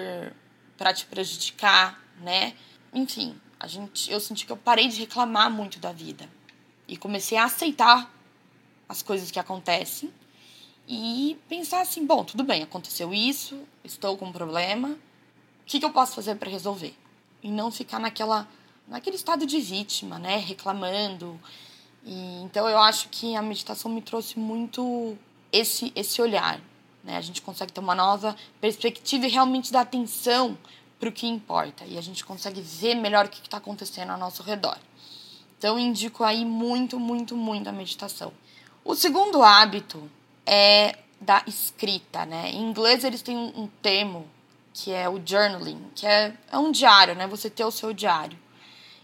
para 0.77 0.93
te 0.93 1.07
prejudicar, 1.07 2.01
né? 2.21 2.55
Enfim, 2.93 3.39
a 3.59 3.67
gente, 3.67 4.11
eu 4.11 4.21
senti 4.21 4.47
que 4.47 4.53
eu 4.53 4.57
parei 4.57 4.89
de 4.89 5.01
reclamar 5.01 5.51
muito 5.51 5.79
da 5.79 5.93
vida 5.93 6.29
e 6.87 6.97
comecei 6.97 7.37
a 7.39 7.45
aceitar 7.45 8.13
as 8.89 9.03
coisas 9.03 9.31
que 9.31 9.39
acontecem 9.39 10.13
e 10.89 11.37
pensar 11.49 11.81
assim, 11.81 12.07
bom, 12.07 12.25
tudo 12.25 12.45
bem, 12.45 12.63
aconteceu 12.63 13.13
isso, 13.13 13.61
estou 13.83 14.17
com 14.17 14.27
um 14.27 14.33
problema, 14.33 14.91
o 14.91 14.99
que, 15.67 15.81
que 15.81 15.85
eu 15.85 15.91
posso 15.91 16.15
fazer 16.15 16.37
para 16.37 16.49
resolver? 16.49 16.95
E 17.43 17.51
não 17.51 17.73
ficar 17.73 17.99
naquela, 17.99 18.47
naquele 18.87 19.17
estado 19.17 19.45
de 19.45 19.59
vítima, 19.61 20.19
né, 20.19 20.37
reclamando. 20.37 21.41
E, 22.05 22.41
então 22.43 22.69
eu 22.69 22.79
acho 22.79 23.09
que 23.09 23.35
a 23.35 23.43
meditação 23.43 23.91
me 23.91 24.01
trouxe 24.01 24.39
muito 24.39 25.19
esse 25.51 25.93
esse 25.97 26.23
olhar, 26.23 26.61
né? 27.07 27.17
A 27.17 27.21
gente 27.21 27.41
consegue 27.41 27.73
ter 27.73 27.81
uma 27.81 27.95
nova 27.95 28.37
perspectiva 28.61 29.27
e 29.27 29.31
realmente 29.31 29.73
dar 29.73 29.83
atenção 29.83 30.59
para 30.99 31.09
o 31.09 31.13
que 31.13 31.27
importa. 31.27 31.85
E 31.87 31.97
a 31.97 32.01
gente 32.01 32.25
consegue 32.25 32.61
ver 32.61 32.97
melhor 32.97 33.27
o 33.27 33.29
que 33.29 33.41
está 33.41 33.59
acontecendo 33.59 34.11
ao 34.11 34.19
nosso 34.19 34.43
redor. 34.43 34.77
Então, 35.57 35.79
indico 35.79 36.25
aí 36.25 36.45
muito, 36.45 36.99
muito, 36.99 37.37
muito 37.37 37.69
a 37.69 37.73
meditação. 37.73 38.33
O 38.85 38.95
segundo 38.95 39.43
hábito 39.43 40.11
é 40.45 40.99
da 41.21 41.43
escrita, 41.47 42.27
né? 42.27 42.51
Em 42.51 42.63
inglês, 42.69 43.05
eles 43.05 43.23
têm 43.23 43.37
um, 43.37 43.69
termo 43.81 44.29
que 44.75 44.93
é 44.93 45.09
o 45.09 45.21
journaling, 45.25 45.83
que 45.95 46.07
é, 46.07 46.35
é 46.51 46.59
um 46.59 46.71
diário, 46.71 47.15
né? 47.15 47.27
Você 47.27 47.49
ter 47.49 47.65
o 47.65 47.71
seu 47.71 47.93
diário. 47.93 48.39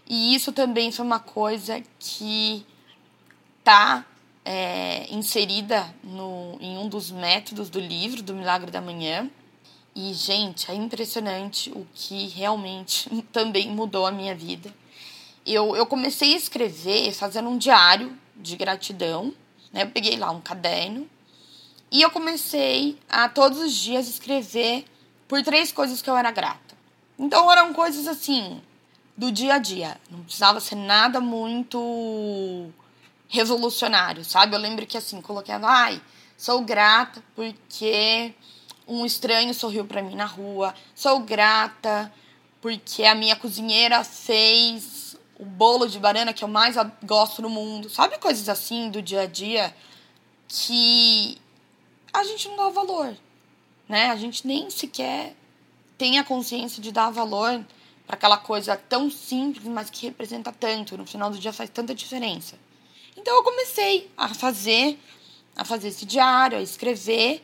E 0.07 0.35
isso 0.35 0.51
também 0.51 0.91
foi 0.91 1.05
uma 1.05 1.19
coisa 1.19 1.81
que 1.97 2.65
tá 3.63 4.05
é, 4.45 5.07
inserida 5.13 5.93
no, 6.03 6.57
em 6.59 6.77
um 6.77 6.87
dos 6.87 7.11
métodos 7.11 7.69
do 7.69 7.79
livro, 7.79 8.21
do 8.21 8.33
Milagre 8.33 8.71
da 8.71 8.81
Manhã. 8.81 9.29
E, 9.95 10.13
gente, 10.13 10.69
é 10.71 10.73
impressionante 10.73 11.69
o 11.71 11.87
que 11.93 12.27
realmente 12.27 13.09
também 13.31 13.69
mudou 13.69 14.05
a 14.05 14.11
minha 14.11 14.35
vida. 14.35 14.73
Eu, 15.45 15.75
eu 15.75 15.85
comecei 15.85 16.33
a 16.33 16.37
escrever 16.37 17.13
fazendo 17.13 17.49
um 17.49 17.57
diário 17.57 18.17
de 18.35 18.55
gratidão. 18.55 19.33
Né? 19.71 19.83
Eu 19.83 19.89
peguei 19.89 20.17
lá 20.17 20.31
um 20.31 20.41
caderno 20.41 21.07
e 21.91 22.01
eu 22.01 22.09
comecei 22.09 22.97
a 23.07 23.29
todos 23.29 23.59
os 23.59 23.73
dias 23.73 24.07
escrever 24.07 24.85
por 25.27 25.43
três 25.43 25.71
coisas 25.71 26.01
que 26.01 26.09
eu 26.09 26.17
era 26.17 26.31
grata. 26.31 26.75
Então 27.19 27.51
eram 27.51 27.73
coisas 27.73 28.07
assim, 28.07 28.61
do 29.15 29.31
dia 29.31 29.55
a 29.55 29.57
dia. 29.59 29.97
Não 30.09 30.23
precisava 30.23 30.59
ser 30.59 30.75
nada 30.75 31.19
muito 31.19 32.71
revolucionário, 33.33 34.23
sabe? 34.23 34.55
Eu 34.55 34.59
lembro 34.59 34.85
que 34.85 34.95
assim, 34.95 35.19
coloquei, 35.19 35.55
ai, 35.55 35.99
sou 36.37 36.61
grata 36.61 37.21
porque 37.35 38.31
um 38.87 39.03
estranho 39.05 39.53
sorriu 39.55 39.85
para 39.85 40.03
mim 40.03 40.15
na 40.15 40.25
rua. 40.25 40.73
Sou 40.93 41.19
grata 41.19 42.13
porque 42.61 43.03
a 43.03 43.15
minha 43.15 43.35
cozinheira 43.35 44.03
fez 44.03 45.17
o 45.37 45.43
bolo 45.43 45.87
de 45.87 45.97
banana 45.97 46.31
que 46.31 46.43
eu 46.43 46.47
mais 46.47 46.75
gosto 47.03 47.41
no 47.41 47.49
mundo. 47.49 47.89
Sabe 47.89 48.19
coisas 48.19 48.47
assim 48.47 48.91
do 48.91 49.01
dia 49.01 49.21
a 49.21 49.25
dia 49.25 49.75
que 50.47 51.41
a 52.13 52.23
gente 52.23 52.47
não 52.49 52.55
dá 52.55 52.69
valor, 52.69 53.17
né? 53.89 54.11
A 54.11 54.15
gente 54.15 54.45
nem 54.45 54.69
sequer 54.69 55.35
tem 55.97 56.19
a 56.19 56.23
consciência 56.23 56.79
de 56.83 56.91
dar 56.91 57.09
valor 57.09 57.65
para 58.05 58.15
aquela 58.15 58.37
coisa 58.37 58.75
tão 58.75 59.09
simples, 59.09 59.65
mas 59.65 59.89
que 59.89 60.05
representa 60.05 60.51
tanto. 60.51 60.95
No 60.95 61.07
final 61.07 61.31
do 61.31 61.39
dia 61.39 61.51
faz 61.51 61.71
tanta 61.71 61.95
diferença. 61.95 62.59
Então 63.17 63.35
eu 63.35 63.43
comecei 63.43 64.09
a 64.17 64.33
fazer, 64.33 64.99
a 65.55 65.63
fazer 65.63 65.89
esse 65.89 66.05
diário, 66.05 66.57
a 66.57 66.61
escrever, 66.61 67.43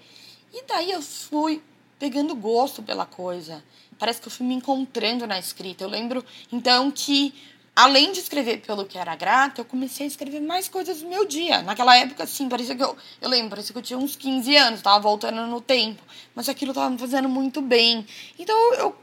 e 0.54 0.64
daí 0.64 0.92
eu 0.92 1.02
fui 1.02 1.62
pegando 2.00 2.36
gosto 2.36 2.82
pela 2.82 3.06
coisa. 3.06 3.64
Parece 3.98 4.22
que 4.22 4.28
eu 4.28 4.32
fui 4.32 4.46
me 4.46 4.56
encontrando 4.56 5.28
na 5.28 5.38
escrita. 5.38 5.84
Eu 5.84 5.90
lembro 5.90 6.24
então 6.52 6.90
que 6.90 7.34
além 7.76 8.12
de 8.12 8.20
escrever 8.20 8.62
pelo 8.62 8.86
que 8.86 8.98
era 8.98 9.16
grata, 9.16 9.62
eu 9.62 9.66
comecei 9.66 10.06
a 10.06 10.08
escrever 10.08 10.42
mais 10.42 10.68
coisas 10.68 11.02
do 11.02 11.08
meu 11.08 11.26
dia. 11.26 11.62
Naquela 11.62 11.96
época, 11.98 12.24
assim, 12.24 12.50
parecia 12.50 12.76
que 12.76 12.84
eu. 12.84 12.98
Eu 13.22 13.30
lembro, 13.30 13.52
parecia 13.52 13.74
que 13.74 13.78
eu 13.78 13.84
tinha 13.84 14.00
uns 14.00 14.16
15 14.16 14.56
anos, 14.56 14.82
tava 14.82 15.00
voltando 15.00 15.46
no 15.46 15.62
tempo. 15.62 16.02
Mas 16.34 16.50
aquilo 16.50 16.74
tava 16.74 16.90
me 16.90 16.98
fazendo 16.98 17.30
muito 17.30 17.62
bem. 17.62 18.06
Então 18.38 18.74
eu, 18.74 18.96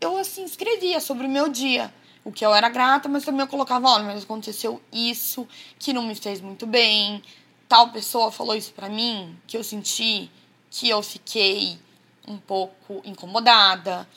eu 0.00 0.16
assim, 0.16 0.44
escrevia 0.44 1.00
sobre 1.00 1.26
o 1.26 1.30
meu 1.30 1.48
dia 1.48 1.92
o 2.24 2.30
que 2.30 2.44
eu 2.44 2.54
era 2.54 2.68
grata, 2.68 3.08
mas 3.08 3.24
também 3.24 3.40
eu 3.40 3.48
colocava, 3.48 3.88
olha, 3.88 4.04
mas 4.04 4.22
aconteceu 4.22 4.80
isso 4.92 5.46
que 5.78 5.92
não 5.92 6.02
me 6.02 6.14
fez 6.14 6.40
muito 6.40 6.66
bem, 6.66 7.22
tal 7.68 7.90
pessoa 7.90 8.30
falou 8.30 8.54
isso 8.54 8.72
para 8.72 8.88
mim, 8.88 9.36
que 9.46 9.56
eu 9.56 9.64
senti 9.64 10.30
que 10.70 10.88
eu 10.88 11.02
fiquei 11.02 11.78
um 12.26 12.38
pouco 12.38 13.00
incomodada. 13.04 14.08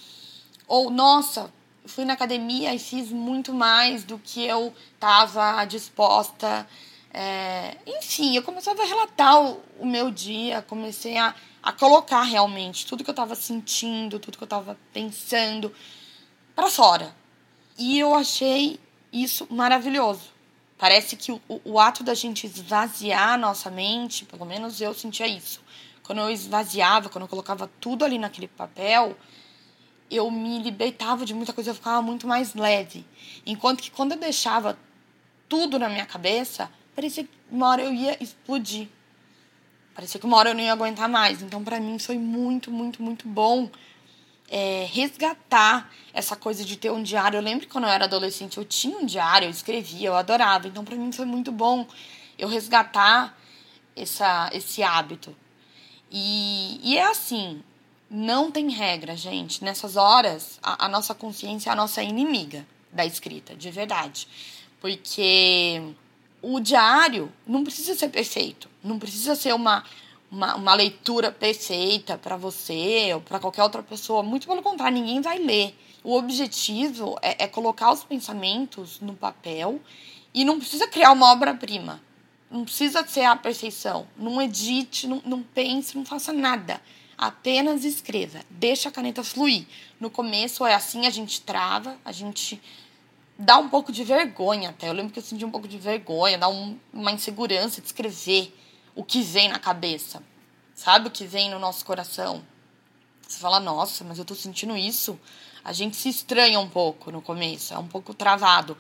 Ou, 0.68 0.90
nossa, 0.90 1.52
fui 1.86 2.06
na 2.06 2.14
academia 2.14 2.74
e 2.74 2.80
fiz 2.80 3.10
muito 3.10 3.54
mais 3.54 4.04
do 4.04 4.20
que 4.20 4.44
eu 4.46 4.74
estava 4.94 5.66
disposta. 5.66 6.68
É... 7.14 7.78
enfim, 7.86 8.36
eu 8.36 8.44
começava 8.44 8.82
a 8.82 8.86
relatar 8.86 9.40
o, 9.40 9.62
o 9.80 9.86
meu 9.86 10.10
dia, 10.10 10.64
comecei 10.64 11.18
a, 11.18 11.36
a 11.62 11.72
colocar 11.72 12.24
realmente 12.24 12.88
tudo 12.88 13.04
que 13.04 13.10
eu 13.10 13.14
estava 13.14 13.36
sentindo, 13.36 14.20
tudo 14.20 14.38
que 14.38 14.44
eu 14.44 14.48
estava 14.48 14.78
pensando 14.92 15.74
para 16.56 16.70
fora. 16.70 17.23
E 17.78 18.00
eu 18.00 18.14
achei 18.14 18.80
isso 19.12 19.48
maravilhoso. 19.50 20.32
Parece 20.78 21.16
que 21.16 21.32
o, 21.32 21.42
o, 21.64 21.80
ato 21.80 22.04
da 22.04 22.14
gente 22.14 22.46
esvaziar 22.46 23.30
a 23.30 23.38
nossa 23.38 23.70
mente, 23.70 24.26
pelo 24.26 24.46
menos 24.46 24.82
eu 24.82 24.94
sentia 24.94 25.28
isso. 25.28 25.62
Quando 26.04 26.20
eu 26.20 26.30
esvaziava, 26.30 27.10
quando 27.10 27.24
eu 27.24 27.28
colocava 27.28 27.70
tudo 27.80 28.04
ali 28.04 28.18
naquele 28.18 28.48
papel, 28.48 29.16
eu 30.12 30.30
me 30.30 30.60
libertava 30.62 31.26
de 31.26 31.34
muita 31.34 31.54
coisa, 31.54 31.70
eu 31.70 31.76
ficava 31.76 32.02
muito 32.02 32.28
mais 32.28 32.54
leve. 32.54 33.06
Enquanto 33.46 33.82
que 33.82 33.90
quando 33.90 34.12
eu 34.12 34.20
deixava 34.20 34.78
tudo 35.48 35.80
na 35.80 35.88
minha 35.88 36.06
cabeça, 36.06 36.70
parecia 36.96 37.24
que 37.24 37.30
uma 37.50 37.70
hora 37.70 37.82
eu 37.84 37.94
ia 37.94 38.22
explodir. 38.22 38.90
Parecia 39.96 40.20
que 40.20 40.26
uma 40.26 40.38
hora 40.38 40.50
eu 40.50 40.56
não 40.56 40.62
ia 40.62 40.74
aguentar 40.74 41.08
mais. 41.08 41.42
Então, 41.42 41.64
para 41.64 41.80
mim, 41.80 41.98
foi 42.00 42.18
muito, 42.18 42.72
muito, 42.72 43.02
muito 43.02 43.28
bom 43.28 43.70
é, 44.50 44.88
resgatar 44.92 45.92
essa 46.14 46.36
coisa 46.36 46.64
de 46.64 46.78
ter 46.78 46.92
um 46.92 47.02
diário. 47.02 47.38
Eu 47.38 47.42
lembro 47.42 47.66
que 47.66 47.72
quando 47.72 47.86
eu 47.86 47.90
era 47.90 48.06
adolescente 48.06 48.58
eu 48.58 48.66
tinha 48.66 48.98
um 48.98 49.06
diário, 49.06 49.48
eu 49.48 49.52
escrevia, 49.52 50.10
eu 50.10 50.16
adorava. 50.16 50.68
Então, 50.68 50.86
para 50.86 50.96
mim 50.96 51.12
foi 51.12 51.26
muito 51.26 51.52
bom 51.52 51.88
eu 52.38 52.48
resgatar 52.48 53.38
essa, 53.96 54.50
esse 54.54 54.84
hábito. 54.84 55.36
E, 56.12 56.80
e 56.84 56.98
é 56.98 57.04
assim, 57.04 57.64
não 58.10 58.52
tem 58.52 58.70
regra, 58.70 59.16
gente. 59.18 59.64
Nessas 59.64 59.96
horas, 59.96 60.60
a, 60.62 60.86
a 60.86 60.88
nossa 60.88 61.16
consciência 61.16 61.70
é 61.70 61.74
a 61.74 61.76
nossa 61.76 62.04
inimiga 62.04 62.66
da 62.92 63.06
escrita, 63.06 63.56
de 63.56 63.72
verdade. 63.72 64.28
Porque 64.80 65.82
o 66.42 66.60
diário 66.60 67.32
não 67.48 67.64
precisa 67.64 67.96
ser 67.96 68.10
perfeito, 68.10 68.70
não 68.84 69.00
precisa 69.00 69.34
ser 69.34 69.54
uma, 69.54 69.84
uma, 70.34 70.56
uma 70.56 70.74
leitura 70.74 71.32
perfeita 71.32 72.18
para 72.18 72.36
você 72.36 73.12
ou 73.14 73.22
para 73.22 73.40
qualquer 73.40 73.62
outra 73.62 73.84
pessoa. 73.84 74.24
Muito 74.24 74.48
pelo 74.48 74.64
contrário, 74.64 74.98
ninguém 74.98 75.22
vai 75.22 75.38
ler. 75.38 75.78
O 76.04 76.18
objetivo 76.18 77.16
é, 77.22 77.44
é 77.44 77.48
colocar 77.48 77.92
os 77.92 78.04
pensamentos 78.04 79.00
no 79.00 79.14
papel 79.14 79.80
e 80.34 80.44
não 80.44 80.58
precisa 80.58 80.88
criar 80.88 81.12
uma 81.12 81.32
obra-prima. 81.32 82.02
Não 82.50 82.66
precisa 82.66 83.06
ser 83.06 83.26
a 83.26 83.36
perfeição. 83.36 84.08
Não 84.18 84.42
edite, 84.42 85.08
não, 85.08 85.22
não 85.24 85.44
pense, 85.44 85.96
não 85.96 86.04
faça 86.04 86.34
nada. 86.34 86.82
Apenas 87.16 87.86
escreva. 87.86 88.40
Deixa 88.50 88.90
a 88.90 88.92
caneta 88.92 89.24
fluir. 89.24 89.68
No 90.00 90.10
começo 90.10 90.66
é 90.66 90.74
assim, 90.74 91.06
a 91.06 91.12
gente 91.12 91.42
trava, 91.42 91.96
a 92.04 92.12
gente 92.12 92.60
dá 93.38 93.58
um 93.60 93.70
pouco 93.70 93.92
de 93.92 94.04
vergonha 94.04 94.70
até. 94.70 94.90
Eu 94.90 94.94
lembro 94.94 95.14
que 95.14 95.20
eu 95.20 95.24
senti 95.24 95.46
um 95.46 95.52
pouco 95.52 95.68
de 95.68 95.78
vergonha, 95.78 96.40
dá 96.40 96.50
um, 96.50 96.76
uma 96.92 97.12
insegurança 97.12 97.80
de 97.80 97.88
escrever 97.88 98.52
o 98.96 99.04
que 99.04 99.22
vem 99.22 99.50
na 99.50 99.60
cabeça, 99.60 100.22
sabe? 100.74 101.08
O 101.08 101.12
que 101.12 101.26
vem 101.26 101.50
no 101.50 101.60
nosso 101.60 101.86
coração. 101.86 102.44
Você 103.28 103.40
fala, 103.40 103.60
nossa, 103.60 104.04
mas 104.04 104.20
eu 104.20 104.26
tô 104.26 104.36
sentindo 104.36 104.76
isso. 104.78 105.20
A 105.64 105.74
gente 105.74 105.96
se 105.96 106.10
estranha 106.10 106.60
um 106.60 106.70
pouco 106.70 107.12
no 107.12 107.22
começo, 107.22 107.74
é 107.74 107.78
um 107.78 107.88
pouco 107.88 108.14
travado. 108.14 108.78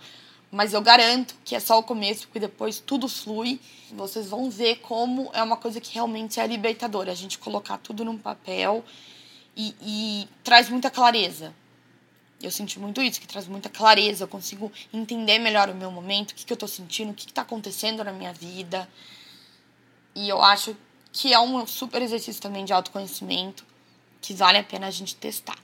Mas 0.51 0.73
eu 0.73 0.81
garanto 0.81 1.33
que 1.43 1.55
é 1.55 1.59
só 1.59 1.79
o 1.79 1.83
começo, 1.83 2.27
porque 2.27 2.39
depois 2.39 2.79
tudo 2.79 3.07
flui. 3.07 3.59
Vocês 3.91 4.29
vão 4.29 4.51
ver 4.51 4.75
como 4.81 5.31
é 5.33 5.41
uma 5.41 5.57
coisa 5.57 5.81
que 5.81 5.91
realmente 5.95 6.39
é 6.39 6.45
libertadora. 6.45 7.11
A 7.11 7.15
gente 7.15 7.39
colocar 7.39 7.79
tudo 7.79 8.05
num 8.05 8.17
papel 8.19 8.85
e, 9.57 9.75
e 9.81 10.27
traz 10.43 10.69
muita 10.69 10.91
clareza. 10.91 11.55
Eu 12.39 12.51
senti 12.51 12.79
muito 12.79 13.01
isso, 13.01 13.19
que 13.19 13.27
traz 13.27 13.47
muita 13.47 13.67
clareza. 13.67 14.25
Eu 14.25 14.27
consigo 14.27 14.71
entender 14.93 15.39
melhor 15.39 15.69
o 15.69 15.75
meu 15.75 15.89
momento, 15.89 16.31
o 16.31 16.35
que, 16.35 16.45
que 16.45 16.53
eu 16.53 16.57
tô 16.57 16.67
sentindo, 16.67 17.11
o 17.11 17.13
que, 17.15 17.25
que 17.25 17.33
tá 17.33 17.41
acontecendo 17.41 18.03
na 18.03 18.11
minha 18.11 18.31
vida. 18.31 18.87
E 20.15 20.29
eu 20.29 20.41
acho 20.41 20.75
que 21.11 21.33
é 21.33 21.39
um 21.39 21.65
super 21.67 22.01
exercício 22.01 22.41
também 22.41 22.65
de 22.65 22.73
autoconhecimento, 22.73 23.65
que 24.21 24.33
vale 24.33 24.57
a 24.57 24.63
pena 24.63 24.87
a 24.87 24.91
gente 24.91 25.15
testar. 25.15 25.57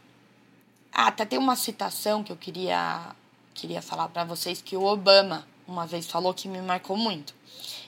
Ah, 0.91 1.07
até 1.07 1.25
tem 1.25 1.39
uma 1.39 1.55
citação 1.55 2.23
que 2.23 2.31
eu 2.31 2.37
queria, 2.37 3.15
queria 3.53 3.81
falar 3.81 4.09
para 4.09 4.23
vocês 4.23 4.61
que 4.61 4.75
o 4.75 4.83
Obama 4.83 5.47
uma 5.67 5.85
vez 5.85 6.07
falou 6.07 6.33
que 6.33 6.47
me 6.47 6.61
marcou 6.61 6.97
muito. 6.97 7.33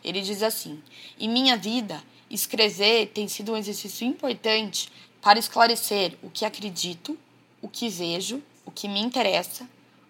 Ele 0.03 0.21
diz 0.21 0.43
assim: 0.43 0.81
Em 1.19 1.27
minha 1.27 1.57
vida, 1.57 2.01
escrever 2.29 3.07
tem 3.07 3.27
sido 3.27 3.51
um 3.51 3.57
exercício 3.57 4.05
importante 4.07 4.89
para 5.21 5.39
esclarecer 5.39 6.17
o 6.21 6.29
que 6.29 6.45
acredito, 6.45 7.17
o 7.61 7.67
que 7.67 7.89
vejo, 7.89 8.41
o 8.65 8.71
que 8.71 8.87
me 8.87 8.99
interessa, 8.99 9.67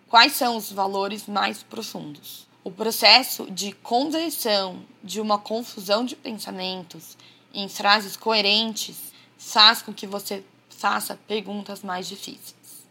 quais 0.07 0.33
são 0.33 0.57
os 0.57 0.71
valores 0.71 1.27
mais 1.27 1.63
profundos. 1.63 2.47
O 2.63 2.71
processo 2.71 3.49
de 3.49 3.71
conversão 3.71 4.85
de 5.03 5.19
uma 5.19 5.39
confusão 5.39 6.05
de 6.05 6.15
pensamentos 6.15 7.17
em 7.53 7.67
frases 7.67 8.15
coerentes 8.15 9.11
faz 9.37 9.81
com 9.81 9.93
que 9.93 10.05
você 10.05 10.43
faça 10.69 11.19
perguntas 11.27 11.81
mais 11.81 12.07
difíceis. 12.07 12.85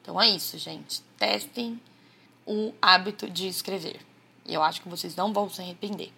Então 0.00 0.20
é 0.20 0.28
isso, 0.28 0.58
gente. 0.58 1.02
Testem 1.18 1.80
o 2.46 2.72
hábito 2.80 3.28
de 3.28 3.46
escrever. 3.48 4.00
Eu 4.46 4.62
acho 4.62 4.82
que 4.82 4.88
vocês 4.88 5.16
não 5.16 5.32
vão 5.32 5.48
se 5.48 5.62
arrepender. 5.62 6.12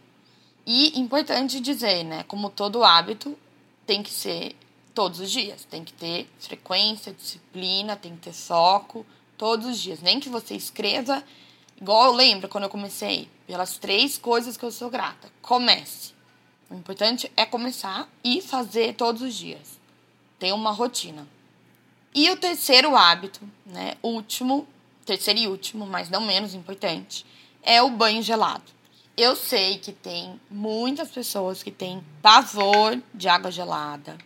E 0.66 0.98
importante 0.98 1.60
dizer, 1.60 2.02
né? 2.04 2.24
Como 2.24 2.50
todo 2.50 2.82
hábito, 2.82 3.38
tem 3.86 4.02
que 4.02 4.10
ser 4.10 4.56
todos 4.92 5.20
os 5.20 5.30
dias. 5.30 5.64
Tem 5.64 5.84
que 5.84 5.92
ter 5.92 6.28
frequência, 6.40 7.12
disciplina, 7.12 7.94
tem 7.94 8.16
que 8.16 8.22
ter 8.22 8.32
foco 8.32 9.06
todos 9.38 9.66
os 9.66 9.78
dias. 9.78 10.00
Nem 10.00 10.18
que 10.18 10.28
você 10.28 10.56
escreva, 10.56 11.22
igual 11.80 12.06
eu 12.06 12.12
lembro 12.12 12.48
quando 12.48 12.64
eu 12.64 12.70
comecei, 12.70 13.28
pelas 13.46 13.78
três 13.78 14.18
coisas 14.18 14.56
que 14.56 14.64
eu 14.64 14.70
sou 14.70 14.90
grata. 14.90 15.30
Comece. 15.42 16.12
O 16.68 16.74
importante 16.74 17.30
é 17.36 17.46
começar 17.46 18.08
e 18.24 18.40
fazer 18.40 18.94
todos 18.94 19.22
os 19.22 19.34
dias. 19.34 19.78
Ter 20.38 20.52
uma 20.52 20.72
rotina. 20.72 21.26
E 22.14 22.30
o 22.30 22.36
terceiro 22.36 22.96
hábito, 22.96 23.40
né, 23.64 23.94
último, 24.02 24.66
terceiro 25.04 25.40
e 25.40 25.48
último, 25.48 25.86
mas 25.86 26.08
não 26.08 26.22
menos 26.22 26.54
importante, 26.54 27.24
é 27.62 27.82
o 27.82 27.90
banho 27.90 28.22
gelado. 28.22 28.64
Eu 29.16 29.34
sei 29.36 29.78
que 29.78 29.92
tem 29.92 30.40
muitas 30.50 31.10
pessoas 31.10 31.62
que 31.62 31.70
têm 31.70 32.04
pavor 32.20 33.00
de 33.14 33.28
água 33.28 33.50
gelada, 33.50 34.18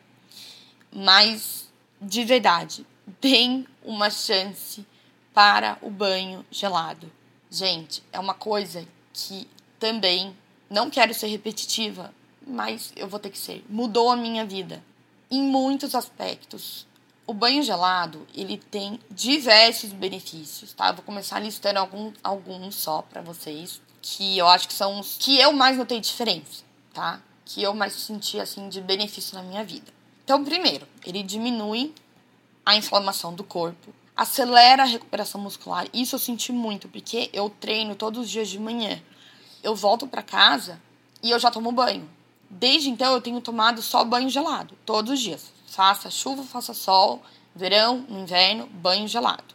mas 0.93 1.71
de 2.01 2.25
verdade, 2.25 2.87
tem 3.21 3.67
uma 3.85 4.09
chance 4.09 4.87
para 5.35 5.77
o 5.83 5.91
banho 5.91 6.45
gelado. 6.51 7.11
Gente, 7.51 8.01
é 8.13 8.21
uma 8.21 8.35
coisa 8.35 8.87
que 9.13 9.49
também 9.81 10.37
não 10.71 10.89
quero 10.89 11.13
ser 11.13 11.27
repetitiva, 11.27 12.15
mas 12.47 12.93
eu 12.95 13.09
vou 13.09 13.19
ter 13.19 13.31
que 13.31 13.39
ser. 13.39 13.65
Mudou 13.69 14.09
a 14.09 14.17
minha 14.17 14.45
vida 14.45 14.81
em 15.29 15.43
muitos 15.43 15.97
aspectos. 15.97 16.87
O 17.27 17.35
banho 17.35 17.63
gelado, 17.63 18.25
ele 18.35 18.57
tem 18.57 19.01
diversos 19.11 19.93
benefícios, 19.93 20.73
tá? 20.73 20.89
Eu 20.89 20.95
vou 20.95 21.05
começar 21.05 21.41
listando 21.41 21.81
algum, 21.81 22.13
alguns 22.23 22.77
só 22.77 23.03
para 23.03 23.21
vocês, 23.21 23.81
que 24.01 24.39
eu 24.39 24.47
acho 24.47 24.69
que 24.69 24.75
são 24.75 25.01
os 25.01 25.17
que 25.19 25.39
eu 25.39 25.53
mais 25.53 25.77
notei 25.77 26.01
diferença, 26.01 26.63
tá? 26.95 27.21
Que 27.45 27.63
eu 27.63 27.75
mais 27.75 27.95
senti, 27.95 28.39
assim, 28.39 28.69
de 28.69 28.81
benefício 28.81 29.35
na 29.35 29.43
minha 29.43 29.65
vida. 29.65 29.93
Então, 30.25 30.45
primeiro, 30.45 30.87
ele 31.05 31.23
diminui 31.23 31.93
a 32.65 32.77
inflamação 32.77 33.35
do 33.35 33.43
corpo, 33.43 33.93
acelera 34.21 34.83
a 34.83 34.87
recuperação 34.87 35.41
muscular. 35.41 35.87
Isso 35.95 36.15
eu 36.15 36.19
senti 36.19 36.53
muito, 36.53 36.91
porque 36.91 37.31
eu 37.33 37.49
treino 37.49 37.95
todos 37.95 38.21
os 38.21 38.31
dias 38.31 38.51
de 38.51 38.59
manhã. 38.59 39.01
Eu 39.63 39.75
volto 39.75 40.07
para 40.07 40.23
casa 40.23 40.79
e 41.23 41.31
eu 41.31 41.39
já 41.39 41.51
tomo 41.51 41.73
banho. 41.73 42.07
Desde 42.51 42.91
então 42.91 43.15
eu 43.15 43.23
tenho 43.23 43.41
tomado 43.41 43.81
só 43.81 44.05
banho 44.05 44.29
gelado, 44.29 44.77
todos 44.85 45.13
os 45.15 45.21
dias 45.21 45.51
faça 45.67 46.11
chuva, 46.11 46.43
faça 46.43 46.75
sol, 46.75 47.23
verão, 47.55 48.05
no 48.11 48.21
inverno, 48.21 48.67
banho 48.67 49.09
gelado. 49.09 49.55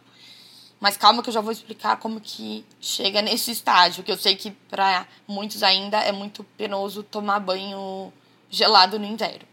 Mas 0.80 0.96
calma 0.96 1.22
que 1.22 1.28
eu 1.28 1.34
já 1.34 1.40
vou 1.40 1.52
explicar 1.52 1.98
como 1.98 2.20
que 2.20 2.64
chega 2.80 3.22
nesse 3.22 3.52
estágio, 3.52 4.02
que 4.02 4.10
eu 4.10 4.16
sei 4.16 4.34
que 4.34 4.50
para 4.50 5.06
muitos 5.28 5.62
ainda 5.62 6.00
é 6.00 6.10
muito 6.10 6.42
penoso 6.42 7.04
tomar 7.04 7.38
banho 7.38 8.12
gelado 8.50 8.98
no 8.98 9.06
inverno. 9.06 9.46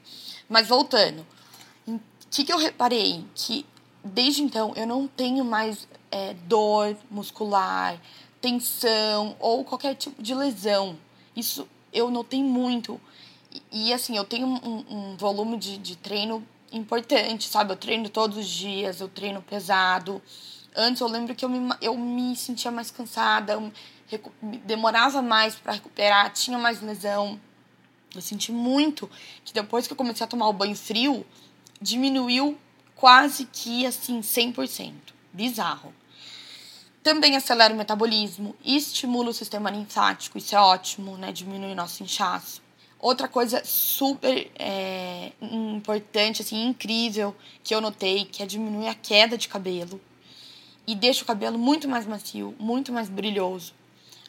Mas 0.49 0.67
voltando, 0.67 1.23
o 1.85 1.99
que, 2.31 2.43
que 2.43 2.51
eu 2.51 2.57
reparei? 2.57 3.23
Que 3.35 3.63
desde 4.03 4.43
então 4.43 4.73
eu 4.75 4.85
não 4.85 5.07
tenho 5.07 5.45
mais 5.45 5.87
é, 6.11 6.33
dor 6.45 6.95
muscular, 7.09 7.99
tensão 8.41 9.35
ou 9.39 9.63
qualquer 9.63 9.95
tipo 9.95 10.21
de 10.21 10.35
lesão. 10.35 10.97
Isso 11.35 11.67
eu 11.91 12.11
notei 12.11 12.43
muito. 12.43 12.99
E, 13.71 13.89
e 13.89 13.93
assim, 13.93 14.17
eu 14.17 14.25
tenho 14.25 14.47
um, 14.47 14.85
um 14.89 15.17
volume 15.17 15.57
de, 15.57 15.77
de 15.77 15.95
treino 15.95 16.45
importante, 16.71 17.47
sabe? 17.47 17.71
Eu 17.71 17.77
treino 17.77 18.09
todos 18.09 18.37
os 18.37 18.47
dias, 18.47 18.99
eu 18.99 19.07
treino 19.07 19.41
pesado. 19.41 20.21
Antes 20.75 21.01
eu 21.01 21.07
lembro 21.07 21.35
que 21.35 21.45
eu 21.45 21.49
me, 21.49 21.73
eu 21.81 21.95
me 21.95 22.35
sentia 22.35 22.71
mais 22.71 22.89
cansada, 22.89 23.61
demorava 24.65 25.21
mais 25.21 25.55
para 25.55 25.73
recuperar, 25.73 26.31
tinha 26.33 26.57
mais 26.57 26.81
lesão. 26.81 27.39
Eu 28.13 28.21
senti 28.21 28.51
muito 28.51 29.09
que 29.43 29.53
depois 29.53 29.87
que 29.87 29.93
eu 29.93 29.97
comecei 29.97 30.23
a 30.23 30.27
tomar 30.27 30.47
o 30.47 30.53
banho 30.53 30.75
frio, 30.75 31.25
diminuiu 31.81 32.57
quase 32.95 33.45
que 33.45 33.85
assim 33.85 34.21
100%. 34.21 34.93
Bizarro. 35.31 35.93
Também 37.01 37.35
acelera 37.35 37.73
o 37.73 37.77
metabolismo, 37.77 38.55
estimula 38.63 39.31
o 39.31 39.33
sistema 39.33 39.69
linfático, 39.69 40.37
isso 40.37 40.55
é 40.55 40.59
ótimo, 40.59 41.17
né? 41.17 41.31
Diminui 41.31 41.73
o 41.73 41.75
nosso 41.75 42.01
inchaço. 42.01 42.61
Outra 42.97 43.27
coisa 43.27 43.61
super 43.65 44.49
é, 44.57 45.33
importante, 45.41 46.41
assim, 46.41 46.65
incrível, 46.65 47.35
que 47.61 47.75
eu 47.75 47.81
notei, 47.81 48.23
que 48.23 48.41
é 48.41 48.45
diminuir 48.45 48.87
a 48.87 48.95
queda 48.95 49.37
de 49.37 49.49
cabelo 49.49 49.99
e 50.87 50.95
deixa 50.95 51.23
o 51.23 51.25
cabelo 51.25 51.59
muito 51.59 51.87
mais 51.87 52.05
macio, 52.05 52.55
muito 52.57 52.93
mais 52.93 53.09
brilhoso. 53.09 53.73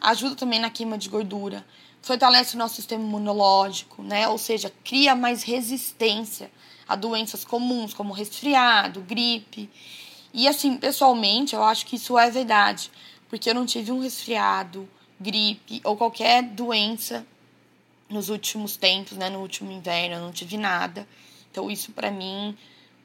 Ajuda 0.01 0.35
também 0.35 0.59
na 0.59 0.71
queima 0.71 0.99
de 0.99 1.09
gordura, 1.09 1.65
fortalece 2.03 2.57
o 2.57 2.59
nosso 2.59 2.75
sistema 2.75 3.05
imunológico, 3.05 4.03
né? 4.03 4.27
Ou 4.29 4.39
seja, 4.39 4.73
cria 4.83 5.15
mais 5.15 5.45
resistência 5.45 6.51
a 6.89 6.97
doenças 6.97 7.45
comuns 7.45 7.95
como 7.95 8.13
resfriado, 8.13 9.01
gripe. 9.01 9.71
E 10.33 10.49
assim, 10.49 10.77
pessoalmente, 10.77 11.55
eu 11.55 11.63
acho 11.63 11.87
que 11.87 11.97
isso 11.97 12.19
é 12.19 12.31
verdade, 12.31 12.91
porque 13.29 13.51
eu 13.51 13.55
não 13.55 13.65
tive 13.65 13.93
um 13.93 14.01
resfriado, 14.01 14.89
gripe 15.21 15.81
ou 15.85 15.97
qualquer 15.97 16.43
doença 16.43 17.27
nos 18.09 18.29
últimos 18.29 18.77
tempos, 18.77 19.17
né, 19.17 19.31
no 19.31 19.41
último 19.41 19.73
inverno, 19.73 20.17
eu 20.17 20.21
não 20.21 20.33
tive 20.33 20.57
nada. 20.57 21.07
Então 21.51 21.71
isso 21.71 21.93
para 21.93 22.11
mim 22.11 22.57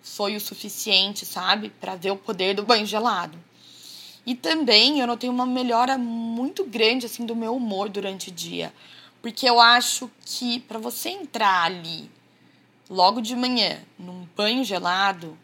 foi 0.01 0.35
o 0.35 0.41
suficiente, 0.41 1.25
sabe, 1.25 1.69
para 1.69 1.95
ver 1.95 2.11
o 2.11 2.17
poder 2.17 2.55
do 2.55 2.63
banho 2.63 2.85
gelado. 2.85 3.37
E 4.25 4.35
também 4.35 4.99
eu 4.99 5.07
notei 5.07 5.29
uma 5.29 5.45
melhora 5.45 5.97
muito 5.97 6.63
grande 6.63 7.05
assim 7.05 7.25
do 7.25 7.35
meu 7.35 7.55
humor 7.55 7.89
durante 7.89 8.29
o 8.29 8.31
dia, 8.31 8.73
porque 9.21 9.49
eu 9.49 9.59
acho 9.59 10.09
que 10.25 10.59
para 10.61 10.77
você 10.77 11.09
entrar 11.09 11.63
ali 11.63 12.09
logo 12.89 13.21
de 13.21 13.35
manhã 13.35 13.79
num 13.97 14.27
banho 14.35 14.63
gelado, 14.63 15.37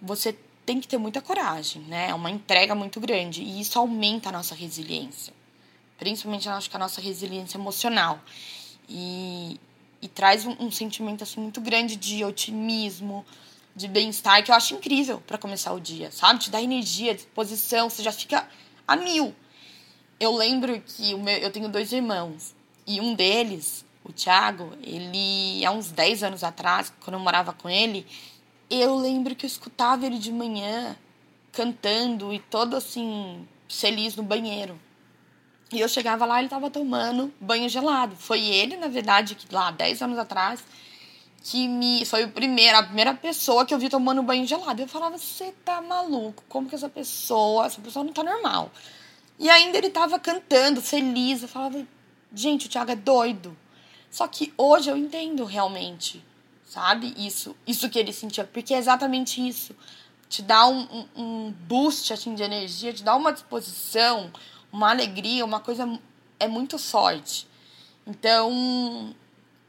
você 0.00 0.36
tem 0.64 0.80
que 0.80 0.86
ter 0.86 0.98
muita 0.98 1.20
coragem, 1.20 1.82
né? 1.82 2.10
É 2.10 2.14
uma 2.14 2.30
entrega 2.30 2.74
muito 2.74 3.00
grande 3.00 3.42
e 3.42 3.60
isso 3.60 3.78
aumenta 3.78 4.28
a 4.28 4.32
nossa 4.32 4.54
resiliência. 4.54 5.34
Principalmente 5.98 6.48
acho 6.48 6.70
que 6.70 6.76
a 6.76 6.78
nossa 6.78 7.00
resiliência 7.00 7.58
emocional. 7.58 8.20
E, 8.88 9.58
e 10.00 10.08
traz 10.08 10.46
um, 10.46 10.56
um 10.58 10.70
sentimento 10.70 11.22
assim 11.22 11.40
muito 11.40 11.60
grande 11.60 11.96
de 11.96 12.24
otimismo, 12.24 13.24
de 13.74 13.88
bem-estar, 13.88 14.44
que 14.44 14.50
eu 14.50 14.54
acho 14.54 14.74
incrível 14.74 15.20
para 15.26 15.38
começar 15.38 15.72
o 15.72 15.80
dia, 15.80 16.10
sabe? 16.10 16.40
Te 16.40 16.50
dá 16.50 16.60
energia, 16.60 17.14
disposição, 17.14 17.88
você 17.88 18.02
já 18.02 18.12
fica 18.12 18.48
a 18.86 18.96
mil. 18.96 19.34
Eu 20.20 20.34
lembro 20.36 20.80
que 20.80 21.14
meu, 21.14 21.36
eu 21.38 21.50
tenho 21.50 21.68
dois 21.68 21.92
irmãos 21.92 22.54
e 22.86 23.00
um 23.00 23.14
deles, 23.14 23.84
o 24.04 24.12
Thiago, 24.12 24.72
ele 24.82 25.64
há 25.64 25.70
uns 25.70 25.90
10 25.90 26.22
anos 26.22 26.44
atrás, 26.44 26.92
quando 27.00 27.14
eu 27.14 27.20
morava 27.20 27.52
com 27.52 27.68
ele, 27.68 28.06
eu 28.68 28.96
lembro 28.96 29.34
que 29.34 29.46
eu 29.46 29.48
escutava 29.48 30.06
ele 30.06 30.18
de 30.18 30.32
manhã 30.32 30.96
cantando 31.52 32.32
e 32.32 32.38
todo 32.38 32.74
assim 32.76 33.46
feliz 33.68 34.16
no 34.16 34.22
banheiro. 34.22 34.78
E 35.72 35.80
eu 35.80 35.88
chegava 35.88 36.26
lá, 36.26 36.38
ele 36.38 36.48
tava 36.48 36.70
tomando 36.70 37.32
banho 37.40 37.68
gelado. 37.68 38.14
Foi 38.16 38.40
ele, 38.40 38.76
na 38.76 38.88
verdade, 38.88 39.34
que 39.34 39.52
lá 39.54 39.70
10 39.70 40.02
anos 40.02 40.18
atrás, 40.18 40.62
que 41.42 41.66
me 41.66 42.04
foi 42.04 42.24
o 42.24 42.30
primeiro, 42.30 42.76
a 42.78 42.82
primeira 42.82 43.14
pessoa 43.14 43.64
que 43.64 43.72
eu 43.72 43.78
vi 43.78 43.88
tomando 43.88 44.22
banho 44.22 44.46
gelado. 44.46 44.82
Eu 44.82 44.88
falava: 44.88 45.16
"Você 45.16 45.52
tá 45.64 45.80
maluco? 45.80 46.44
Como 46.48 46.68
que 46.68 46.74
essa 46.74 46.88
pessoa, 46.88 47.66
essa 47.66 47.80
pessoa 47.80 48.04
não 48.04 48.12
tá 48.12 48.22
normal?" 48.22 48.70
E 49.38 49.48
ainda 49.48 49.78
ele 49.78 49.90
tava 49.90 50.18
cantando, 50.18 50.82
feliz. 50.82 51.42
Eu 51.42 51.48
falava: 51.48 51.86
"Gente, 52.34 52.66
o 52.66 52.68
Thiago 52.68 52.92
é 52.92 52.96
doido." 52.96 53.56
Só 54.12 54.28
que 54.28 54.52
hoje 54.58 54.90
eu 54.90 54.96
entendo 54.96 55.42
realmente, 55.46 56.22
sabe? 56.68 57.14
Isso, 57.16 57.56
isso 57.66 57.88
que 57.88 57.98
ele 57.98 58.12
sentia, 58.12 58.44
porque 58.44 58.74
é 58.74 58.76
exatamente 58.76 59.40
isso. 59.40 59.74
Te 60.28 60.42
dá 60.42 60.66
um, 60.66 60.80
um, 60.82 61.06
um 61.16 61.50
boost 61.66 62.12
assim, 62.12 62.34
de 62.34 62.42
energia, 62.42 62.92
te 62.92 63.02
dá 63.02 63.16
uma 63.16 63.32
disposição, 63.32 64.30
uma 64.70 64.90
alegria, 64.90 65.42
uma 65.46 65.60
coisa 65.60 65.98
é 66.38 66.46
muito 66.46 66.78
forte. 66.78 67.48
Então, 68.06 69.14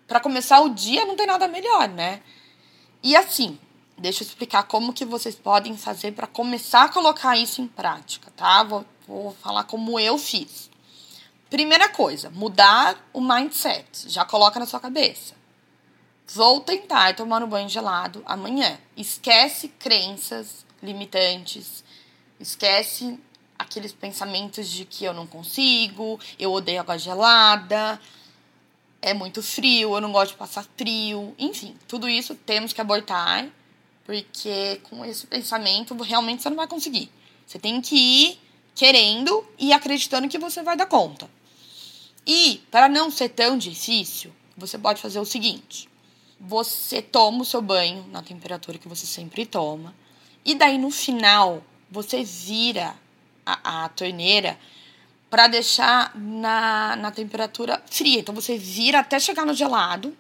para 0.06 0.20
começar 0.20 0.60
o 0.60 0.74
dia 0.74 1.06
não 1.06 1.16
tem 1.16 1.26
nada 1.26 1.48
melhor, 1.48 1.88
né? 1.88 2.22
E 3.02 3.16
assim, 3.16 3.58
deixa 3.98 4.24
eu 4.24 4.28
explicar 4.28 4.64
como 4.64 4.92
que 4.92 5.06
vocês 5.06 5.36
podem 5.36 5.78
fazer 5.78 6.12
para 6.12 6.28
começar 6.28 6.84
a 6.84 6.90
colocar 6.90 7.38
isso 7.38 7.62
em 7.62 7.68
prática, 7.68 8.30
tá? 8.36 8.62
Vou, 8.64 8.86
vou 9.08 9.32
falar 9.42 9.64
como 9.64 9.98
eu 9.98 10.18
fiz. 10.18 10.70
Primeira 11.54 11.88
coisa, 11.88 12.32
mudar 12.32 12.98
o 13.13 13.22
mindset. 13.22 14.10
Já 14.10 14.26
coloca 14.26 14.60
na 14.60 14.66
sua 14.66 14.80
cabeça. 14.80 15.36
Vou 16.34 16.60
tentar 16.62 17.16
tomar 17.16 17.44
um 17.44 17.48
banho 17.48 17.70
gelado 17.70 18.24
amanhã. 18.26 18.80
Esquece 18.98 19.68
crenças 19.68 20.66
limitantes. 20.82 21.84
Esquece 22.39 23.20
aqueles 23.56 23.94
pensamentos 23.94 24.68
de 24.68 24.84
que 24.84 25.06
eu 25.06 25.13
não 25.13 25.28
consigo, 25.28 26.20
eu 26.39 26.52
odeio 26.52 26.82
água 26.82 26.98
gelada, 26.98 28.02
é 29.00 29.13
muito 29.13 29.44
frio, 29.44 29.94
eu 29.94 30.02
não 30.02 30.12
gosto 30.12 30.32
de 30.32 30.38
passar 30.38 30.66
frio. 30.76 31.36
Enfim, 31.38 31.78
tudo 31.88 32.10
isso 32.10 32.34
temos 32.34 32.74
que 32.74 32.82
abortar, 32.82 33.48
porque 34.06 34.82
com 34.89 35.06
esse 35.06 35.28
pensamento 35.28 35.96
realmente 36.02 36.42
você 36.42 36.50
não 36.50 36.58
vai 36.58 36.68
conseguir. 36.68 37.12
Você 37.46 37.60
tem 37.60 37.80
que 37.80 37.96
ir 37.96 38.42
querendo 38.74 39.46
e 39.60 39.72
acreditando 39.72 40.28
que 40.28 40.39
você 40.39 40.63
vai 40.63 40.76
dar 40.76 40.88
conta. 40.88 41.30
E, 42.26 42.62
para 42.72 42.88
não 42.88 43.12
ser 43.12 43.30
tão 43.30 43.58
difícil, 43.58 44.32
você 44.56 44.78
pode 44.78 45.02
fazer 45.02 45.20
o 45.20 45.26
seguinte: 45.26 45.90
você 46.40 47.02
toma 47.02 47.42
o 47.42 47.46
seu 47.46 47.62
banho 47.62 48.06
na 48.12 48.22
temperatura 48.22 48.78
que 48.78 48.88
você 48.88 49.06
sempre 49.06 49.46
toma, 49.46 49.94
e 50.46 50.56
daí 50.56 50.78
no 50.78 50.92
final 50.92 51.64
você 51.90 52.24
vira 52.24 52.96
a, 53.46 53.86
a 53.86 53.90
torneira 53.90 54.58
para 55.30 55.48
deixar 55.48 56.16
na, 56.16 56.96
na 56.96 57.12
temperatura 57.12 57.82
fria. 57.90 58.20
Então 58.20 58.36
você 58.36 58.58
vira 58.58 59.00
até 59.00 59.20
chegar 59.20 59.46
no 59.46 59.54
gelado 59.54 60.16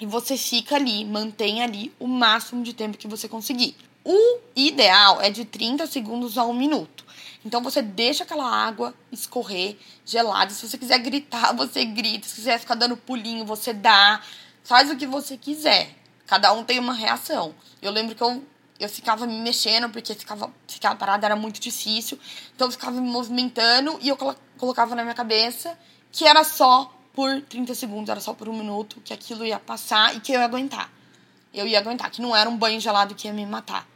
e 0.00 0.06
você 0.06 0.36
fica 0.36 0.76
ali, 0.76 1.04
mantém 1.04 1.62
ali 1.62 1.92
o 1.98 2.06
máximo 2.06 2.62
de 2.62 2.72
tempo 2.72 2.98
que 2.98 3.08
você 3.08 3.28
conseguir. 3.28 3.76
O 4.04 4.38
ideal 4.56 5.20
é 5.20 5.30
de 5.30 5.44
30 5.44 5.86
segundos 5.86 6.38
a 6.38 6.44
um 6.44 6.52
minuto. 6.52 7.04
Então 7.48 7.62
você 7.62 7.80
deixa 7.80 8.24
aquela 8.24 8.46
água 8.46 8.92
escorrer 9.10 9.78
gelada. 10.04 10.50
Se 10.52 10.68
você 10.68 10.76
quiser 10.76 10.98
gritar, 10.98 11.52
você 11.56 11.82
grita. 11.82 12.28
Se 12.28 12.34
quiser 12.34 12.60
ficar 12.60 12.74
dando 12.74 12.94
pulinho, 12.94 13.46
você 13.46 13.72
dá. 13.72 14.20
Faz 14.62 14.90
o 14.90 14.96
que 14.96 15.06
você 15.06 15.38
quiser. 15.38 15.96
Cada 16.26 16.52
um 16.52 16.62
tem 16.62 16.78
uma 16.78 16.92
reação. 16.92 17.54
Eu 17.80 17.90
lembro 17.90 18.14
que 18.14 18.22
eu, 18.22 18.44
eu 18.78 18.86
ficava 18.86 19.26
me 19.26 19.40
mexendo, 19.40 19.88
porque 19.88 20.14
ficava, 20.14 20.52
ficar 20.66 20.94
parada 20.96 21.24
era 21.24 21.34
muito 21.34 21.58
difícil. 21.58 22.18
Então 22.54 22.68
eu 22.68 22.70
ficava 22.70 23.00
me 23.00 23.08
movimentando 23.08 23.98
e 24.02 24.10
eu 24.10 24.18
colocava 24.58 24.94
na 24.94 25.02
minha 25.02 25.14
cabeça 25.14 25.78
que 26.12 26.26
era 26.26 26.44
só 26.44 26.92
por 27.14 27.40
30 27.40 27.74
segundos, 27.74 28.10
era 28.10 28.20
só 28.20 28.34
por 28.34 28.46
um 28.46 28.56
minuto, 28.56 29.00
que 29.02 29.14
aquilo 29.14 29.44
ia 29.44 29.58
passar 29.58 30.14
e 30.14 30.20
que 30.20 30.32
eu 30.32 30.38
ia 30.38 30.44
aguentar. 30.44 30.90
Eu 31.54 31.66
ia 31.66 31.78
aguentar, 31.78 32.10
que 32.10 32.20
não 32.20 32.36
era 32.36 32.48
um 32.48 32.58
banho 32.58 32.78
gelado 32.78 33.14
que 33.14 33.26
ia 33.26 33.32
me 33.32 33.46
matar. 33.46 33.88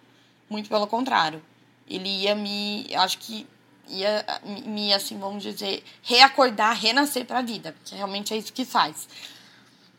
Muito 0.48 0.70
pelo 0.70 0.86
contrário 0.86 1.51
ele 1.88 2.08
ia 2.08 2.34
me, 2.34 2.86
acho 2.94 3.18
que 3.18 3.46
ia 3.88 4.24
me, 4.66 4.92
assim, 4.92 5.18
vamos 5.18 5.42
dizer, 5.42 5.84
reacordar, 6.02 6.78
renascer 6.78 7.24
para 7.24 7.40
a 7.40 7.42
vida, 7.42 7.72
porque 7.72 7.94
realmente 7.94 8.32
é 8.32 8.36
isso 8.36 8.52
que 8.52 8.64
faz. 8.64 9.08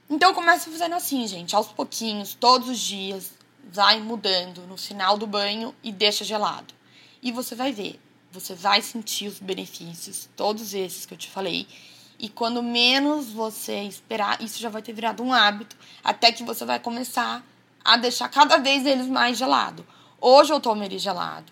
Então 0.09 0.33
começa 0.33 0.69
fazendo 0.69 0.95
assim, 0.95 1.27
gente, 1.27 1.55
aos 1.55 1.67
pouquinhos, 1.67 2.33
todos 2.35 2.69
os 2.69 2.79
dias, 2.79 3.33
vai 3.71 3.99
mudando 3.99 4.67
no 4.67 4.77
final 4.77 5.17
do 5.17 5.25
banho 5.25 5.73
e 5.83 5.91
deixa 5.91 6.23
gelado. 6.23 6.73
E 7.21 7.31
você 7.31 7.55
vai 7.55 7.71
ver, 7.71 7.99
você 8.31 8.53
vai 8.53 8.81
sentir 8.81 9.27
os 9.27 9.39
benefícios, 9.39 10.29
todos 10.35 10.73
esses 10.73 11.05
que 11.05 11.13
eu 11.13 11.17
te 11.17 11.29
falei. 11.29 11.67
E 12.19 12.29
quando 12.29 12.61
menos 12.61 13.29
você 13.31 13.81
esperar, 13.83 14.41
isso 14.41 14.59
já 14.59 14.69
vai 14.69 14.81
ter 14.81 14.93
virado 14.93 15.23
um 15.23 15.33
hábito, 15.33 15.75
até 16.03 16.31
que 16.31 16.43
você 16.43 16.65
vai 16.65 16.79
começar 16.79 17.43
a 17.83 17.97
deixar 17.97 18.29
cada 18.29 18.57
vez 18.57 18.85
eles 18.85 19.07
mais 19.07 19.37
gelado. 19.37 19.85
Hoje 20.19 20.53
eu 20.53 20.59
tomo 20.59 20.83
ele 20.83 20.97
gelado. 20.97 21.51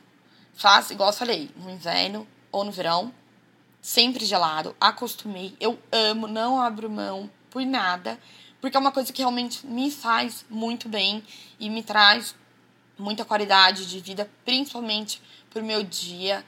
Faço, 0.53 0.93
igual 0.93 1.09
eu 1.09 1.15
falei, 1.15 1.49
no 1.55 1.69
inverno 1.69 2.27
ou 2.51 2.63
no 2.63 2.71
verão, 2.71 3.13
sempre 3.81 4.25
gelado, 4.25 4.75
acostumei. 4.79 5.55
Eu 5.59 5.79
amo, 5.91 6.27
não 6.27 6.61
abro 6.61 6.89
mão 6.89 7.29
por 7.49 7.65
nada, 7.65 8.19
porque 8.59 8.77
é 8.77 8.79
uma 8.79 8.91
coisa 8.91 9.11
que 9.11 9.21
realmente 9.21 9.65
me 9.65 9.89
faz 9.89 10.45
muito 10.49 10.87
bem 10.87 11.23
e 11.59 11.69
me 11.69 11.81
traz 11.81 12.35
muita 12.97 13.25
qualidade 13.25 13.87
de 13.87 13.99
vida, 13.99 14.29
principalmente 14.45 15.21
pro 15.49 15.63
meu 15.63 15.83
dia 15.83 16.45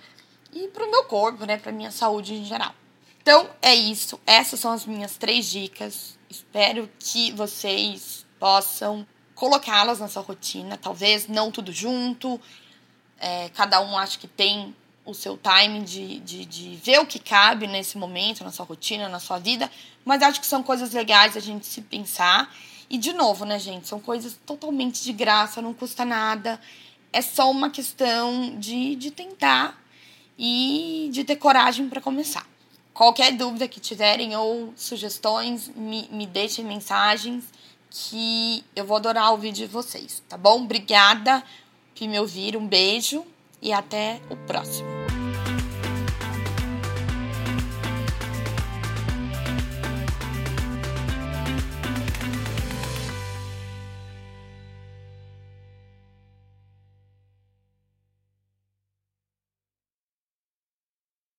e 0.53 0.67
pro 0.67 0.89
meu 0.89 1.05
corpo, 1.05 1.45
né, 1.45 1.57
pra 1.57 1.71
minha 1.71 1.91
saúde 1.91 2.35
em 2.35 2.45
geral. 2.45 2.73
Então 3.21 3.49
é 3.61 3.73
isso, 3.73 4.19
essas 4.25 4.59
são 4.59 4.71
as 4.71 4.85
minhas 4.85 5.17
três 5.17 5.49
dicas. 5.49 6.17
Espero 6.29 6.89
que 6.99 7.31
vocês 7.31 8.25
possam 8.39 9.07
colocá-las 9.33 9.99
na 9.99 10.07
sua 10.07 10.21
rotina, 10.21 10.77
talvez 10.77 11.27
não 11.27 11.51
tudo 11.51 11.71
junto, 11.71 12.39
é, 13.23 13.49
cada 13.55 13.79
um 13.79 13.97
acho 13.97 14.19
que 14.19 14.27
tem 14.27 14.75
o 15.05 15.13
seu 15.13 15.37
time 15.37 15.81
de, 15.81 16.19
de, 16.19 16.45
de 16.45 16.75
ver 16.75 16.99
o 16.99 17.05
que 17.05 17.19
cabe 17.19 17.67
nesse 17.67 17.97
momento, 17.97 18.43
na 18.43 18.51
sua 18.51 18.65
rotina, 18.65 19.07
na 19.07 19.19
sua 19.19 19.39
vida, 19.39 19.71
mas 20.03 20.21
acho 20.21 20.41
que 20.41 20.45
são 20.45 20.61
coisas 20.61 20.91
legais 20.91 21.37
a 21.37 21.39
gente 21.39 21.65
se 21.65 21.81
pensar. 21.81 22.53
E, 22.89 22.97
de 22.97 23.13
novo, 23.13 23.45
né, 23.45 23.57
gente, 23.57 23.87
são 23.87 23.99
coisas 23.99 24.37
totalmente 24.45 25.01
de 25.03 25.13
graça, 25.13 25.61
não 25.61 25.73
custa 25.73 26.03
nada. 26.03 26.59
É 27.13 27.21
só 27.21 27.49
uma 27.49 27.69
questão 27.69 28.57
de, 28.59 28.95
de 28.97 29.09
tentar 29.09 29.81
e 30.37 31.09
de 31.13 31.23
ter 31.23 31.37
coragem 31.37 31.87
para 31.87 32.01
começar. 32.01 32.45
Qualquer 32.93 33.31
dúvida 33.31 33.69
que 33.69 33.79
tiverem 33.79 34.35
ou 34.35 34.73
sugestões, 34.75 35.71
me, 35.75 36.09
me 36.11 36.27
deixem 36.27 36.65
mensagens 36.65 37.45
que 37.89 38.65
eu 38.75 38.85
vou 38.85 38.97
adorar 38.97 39.31
ouvir 39.31 39.51
de 39.51 39.65
vocês, 39.65 40.21
tá 40.27 40.35
bom? 40.37 40.63
Obrigada 40.63 41.43
que 41.93 42.07
me 42.07 42.19
ouviram. 42.19 42.59
Um 42.59 42.67
beijo 42.67 43.25
e 43.61 43.71
até 43.71 44.19
o 44.29 44.35
próximo. 44.35 45.02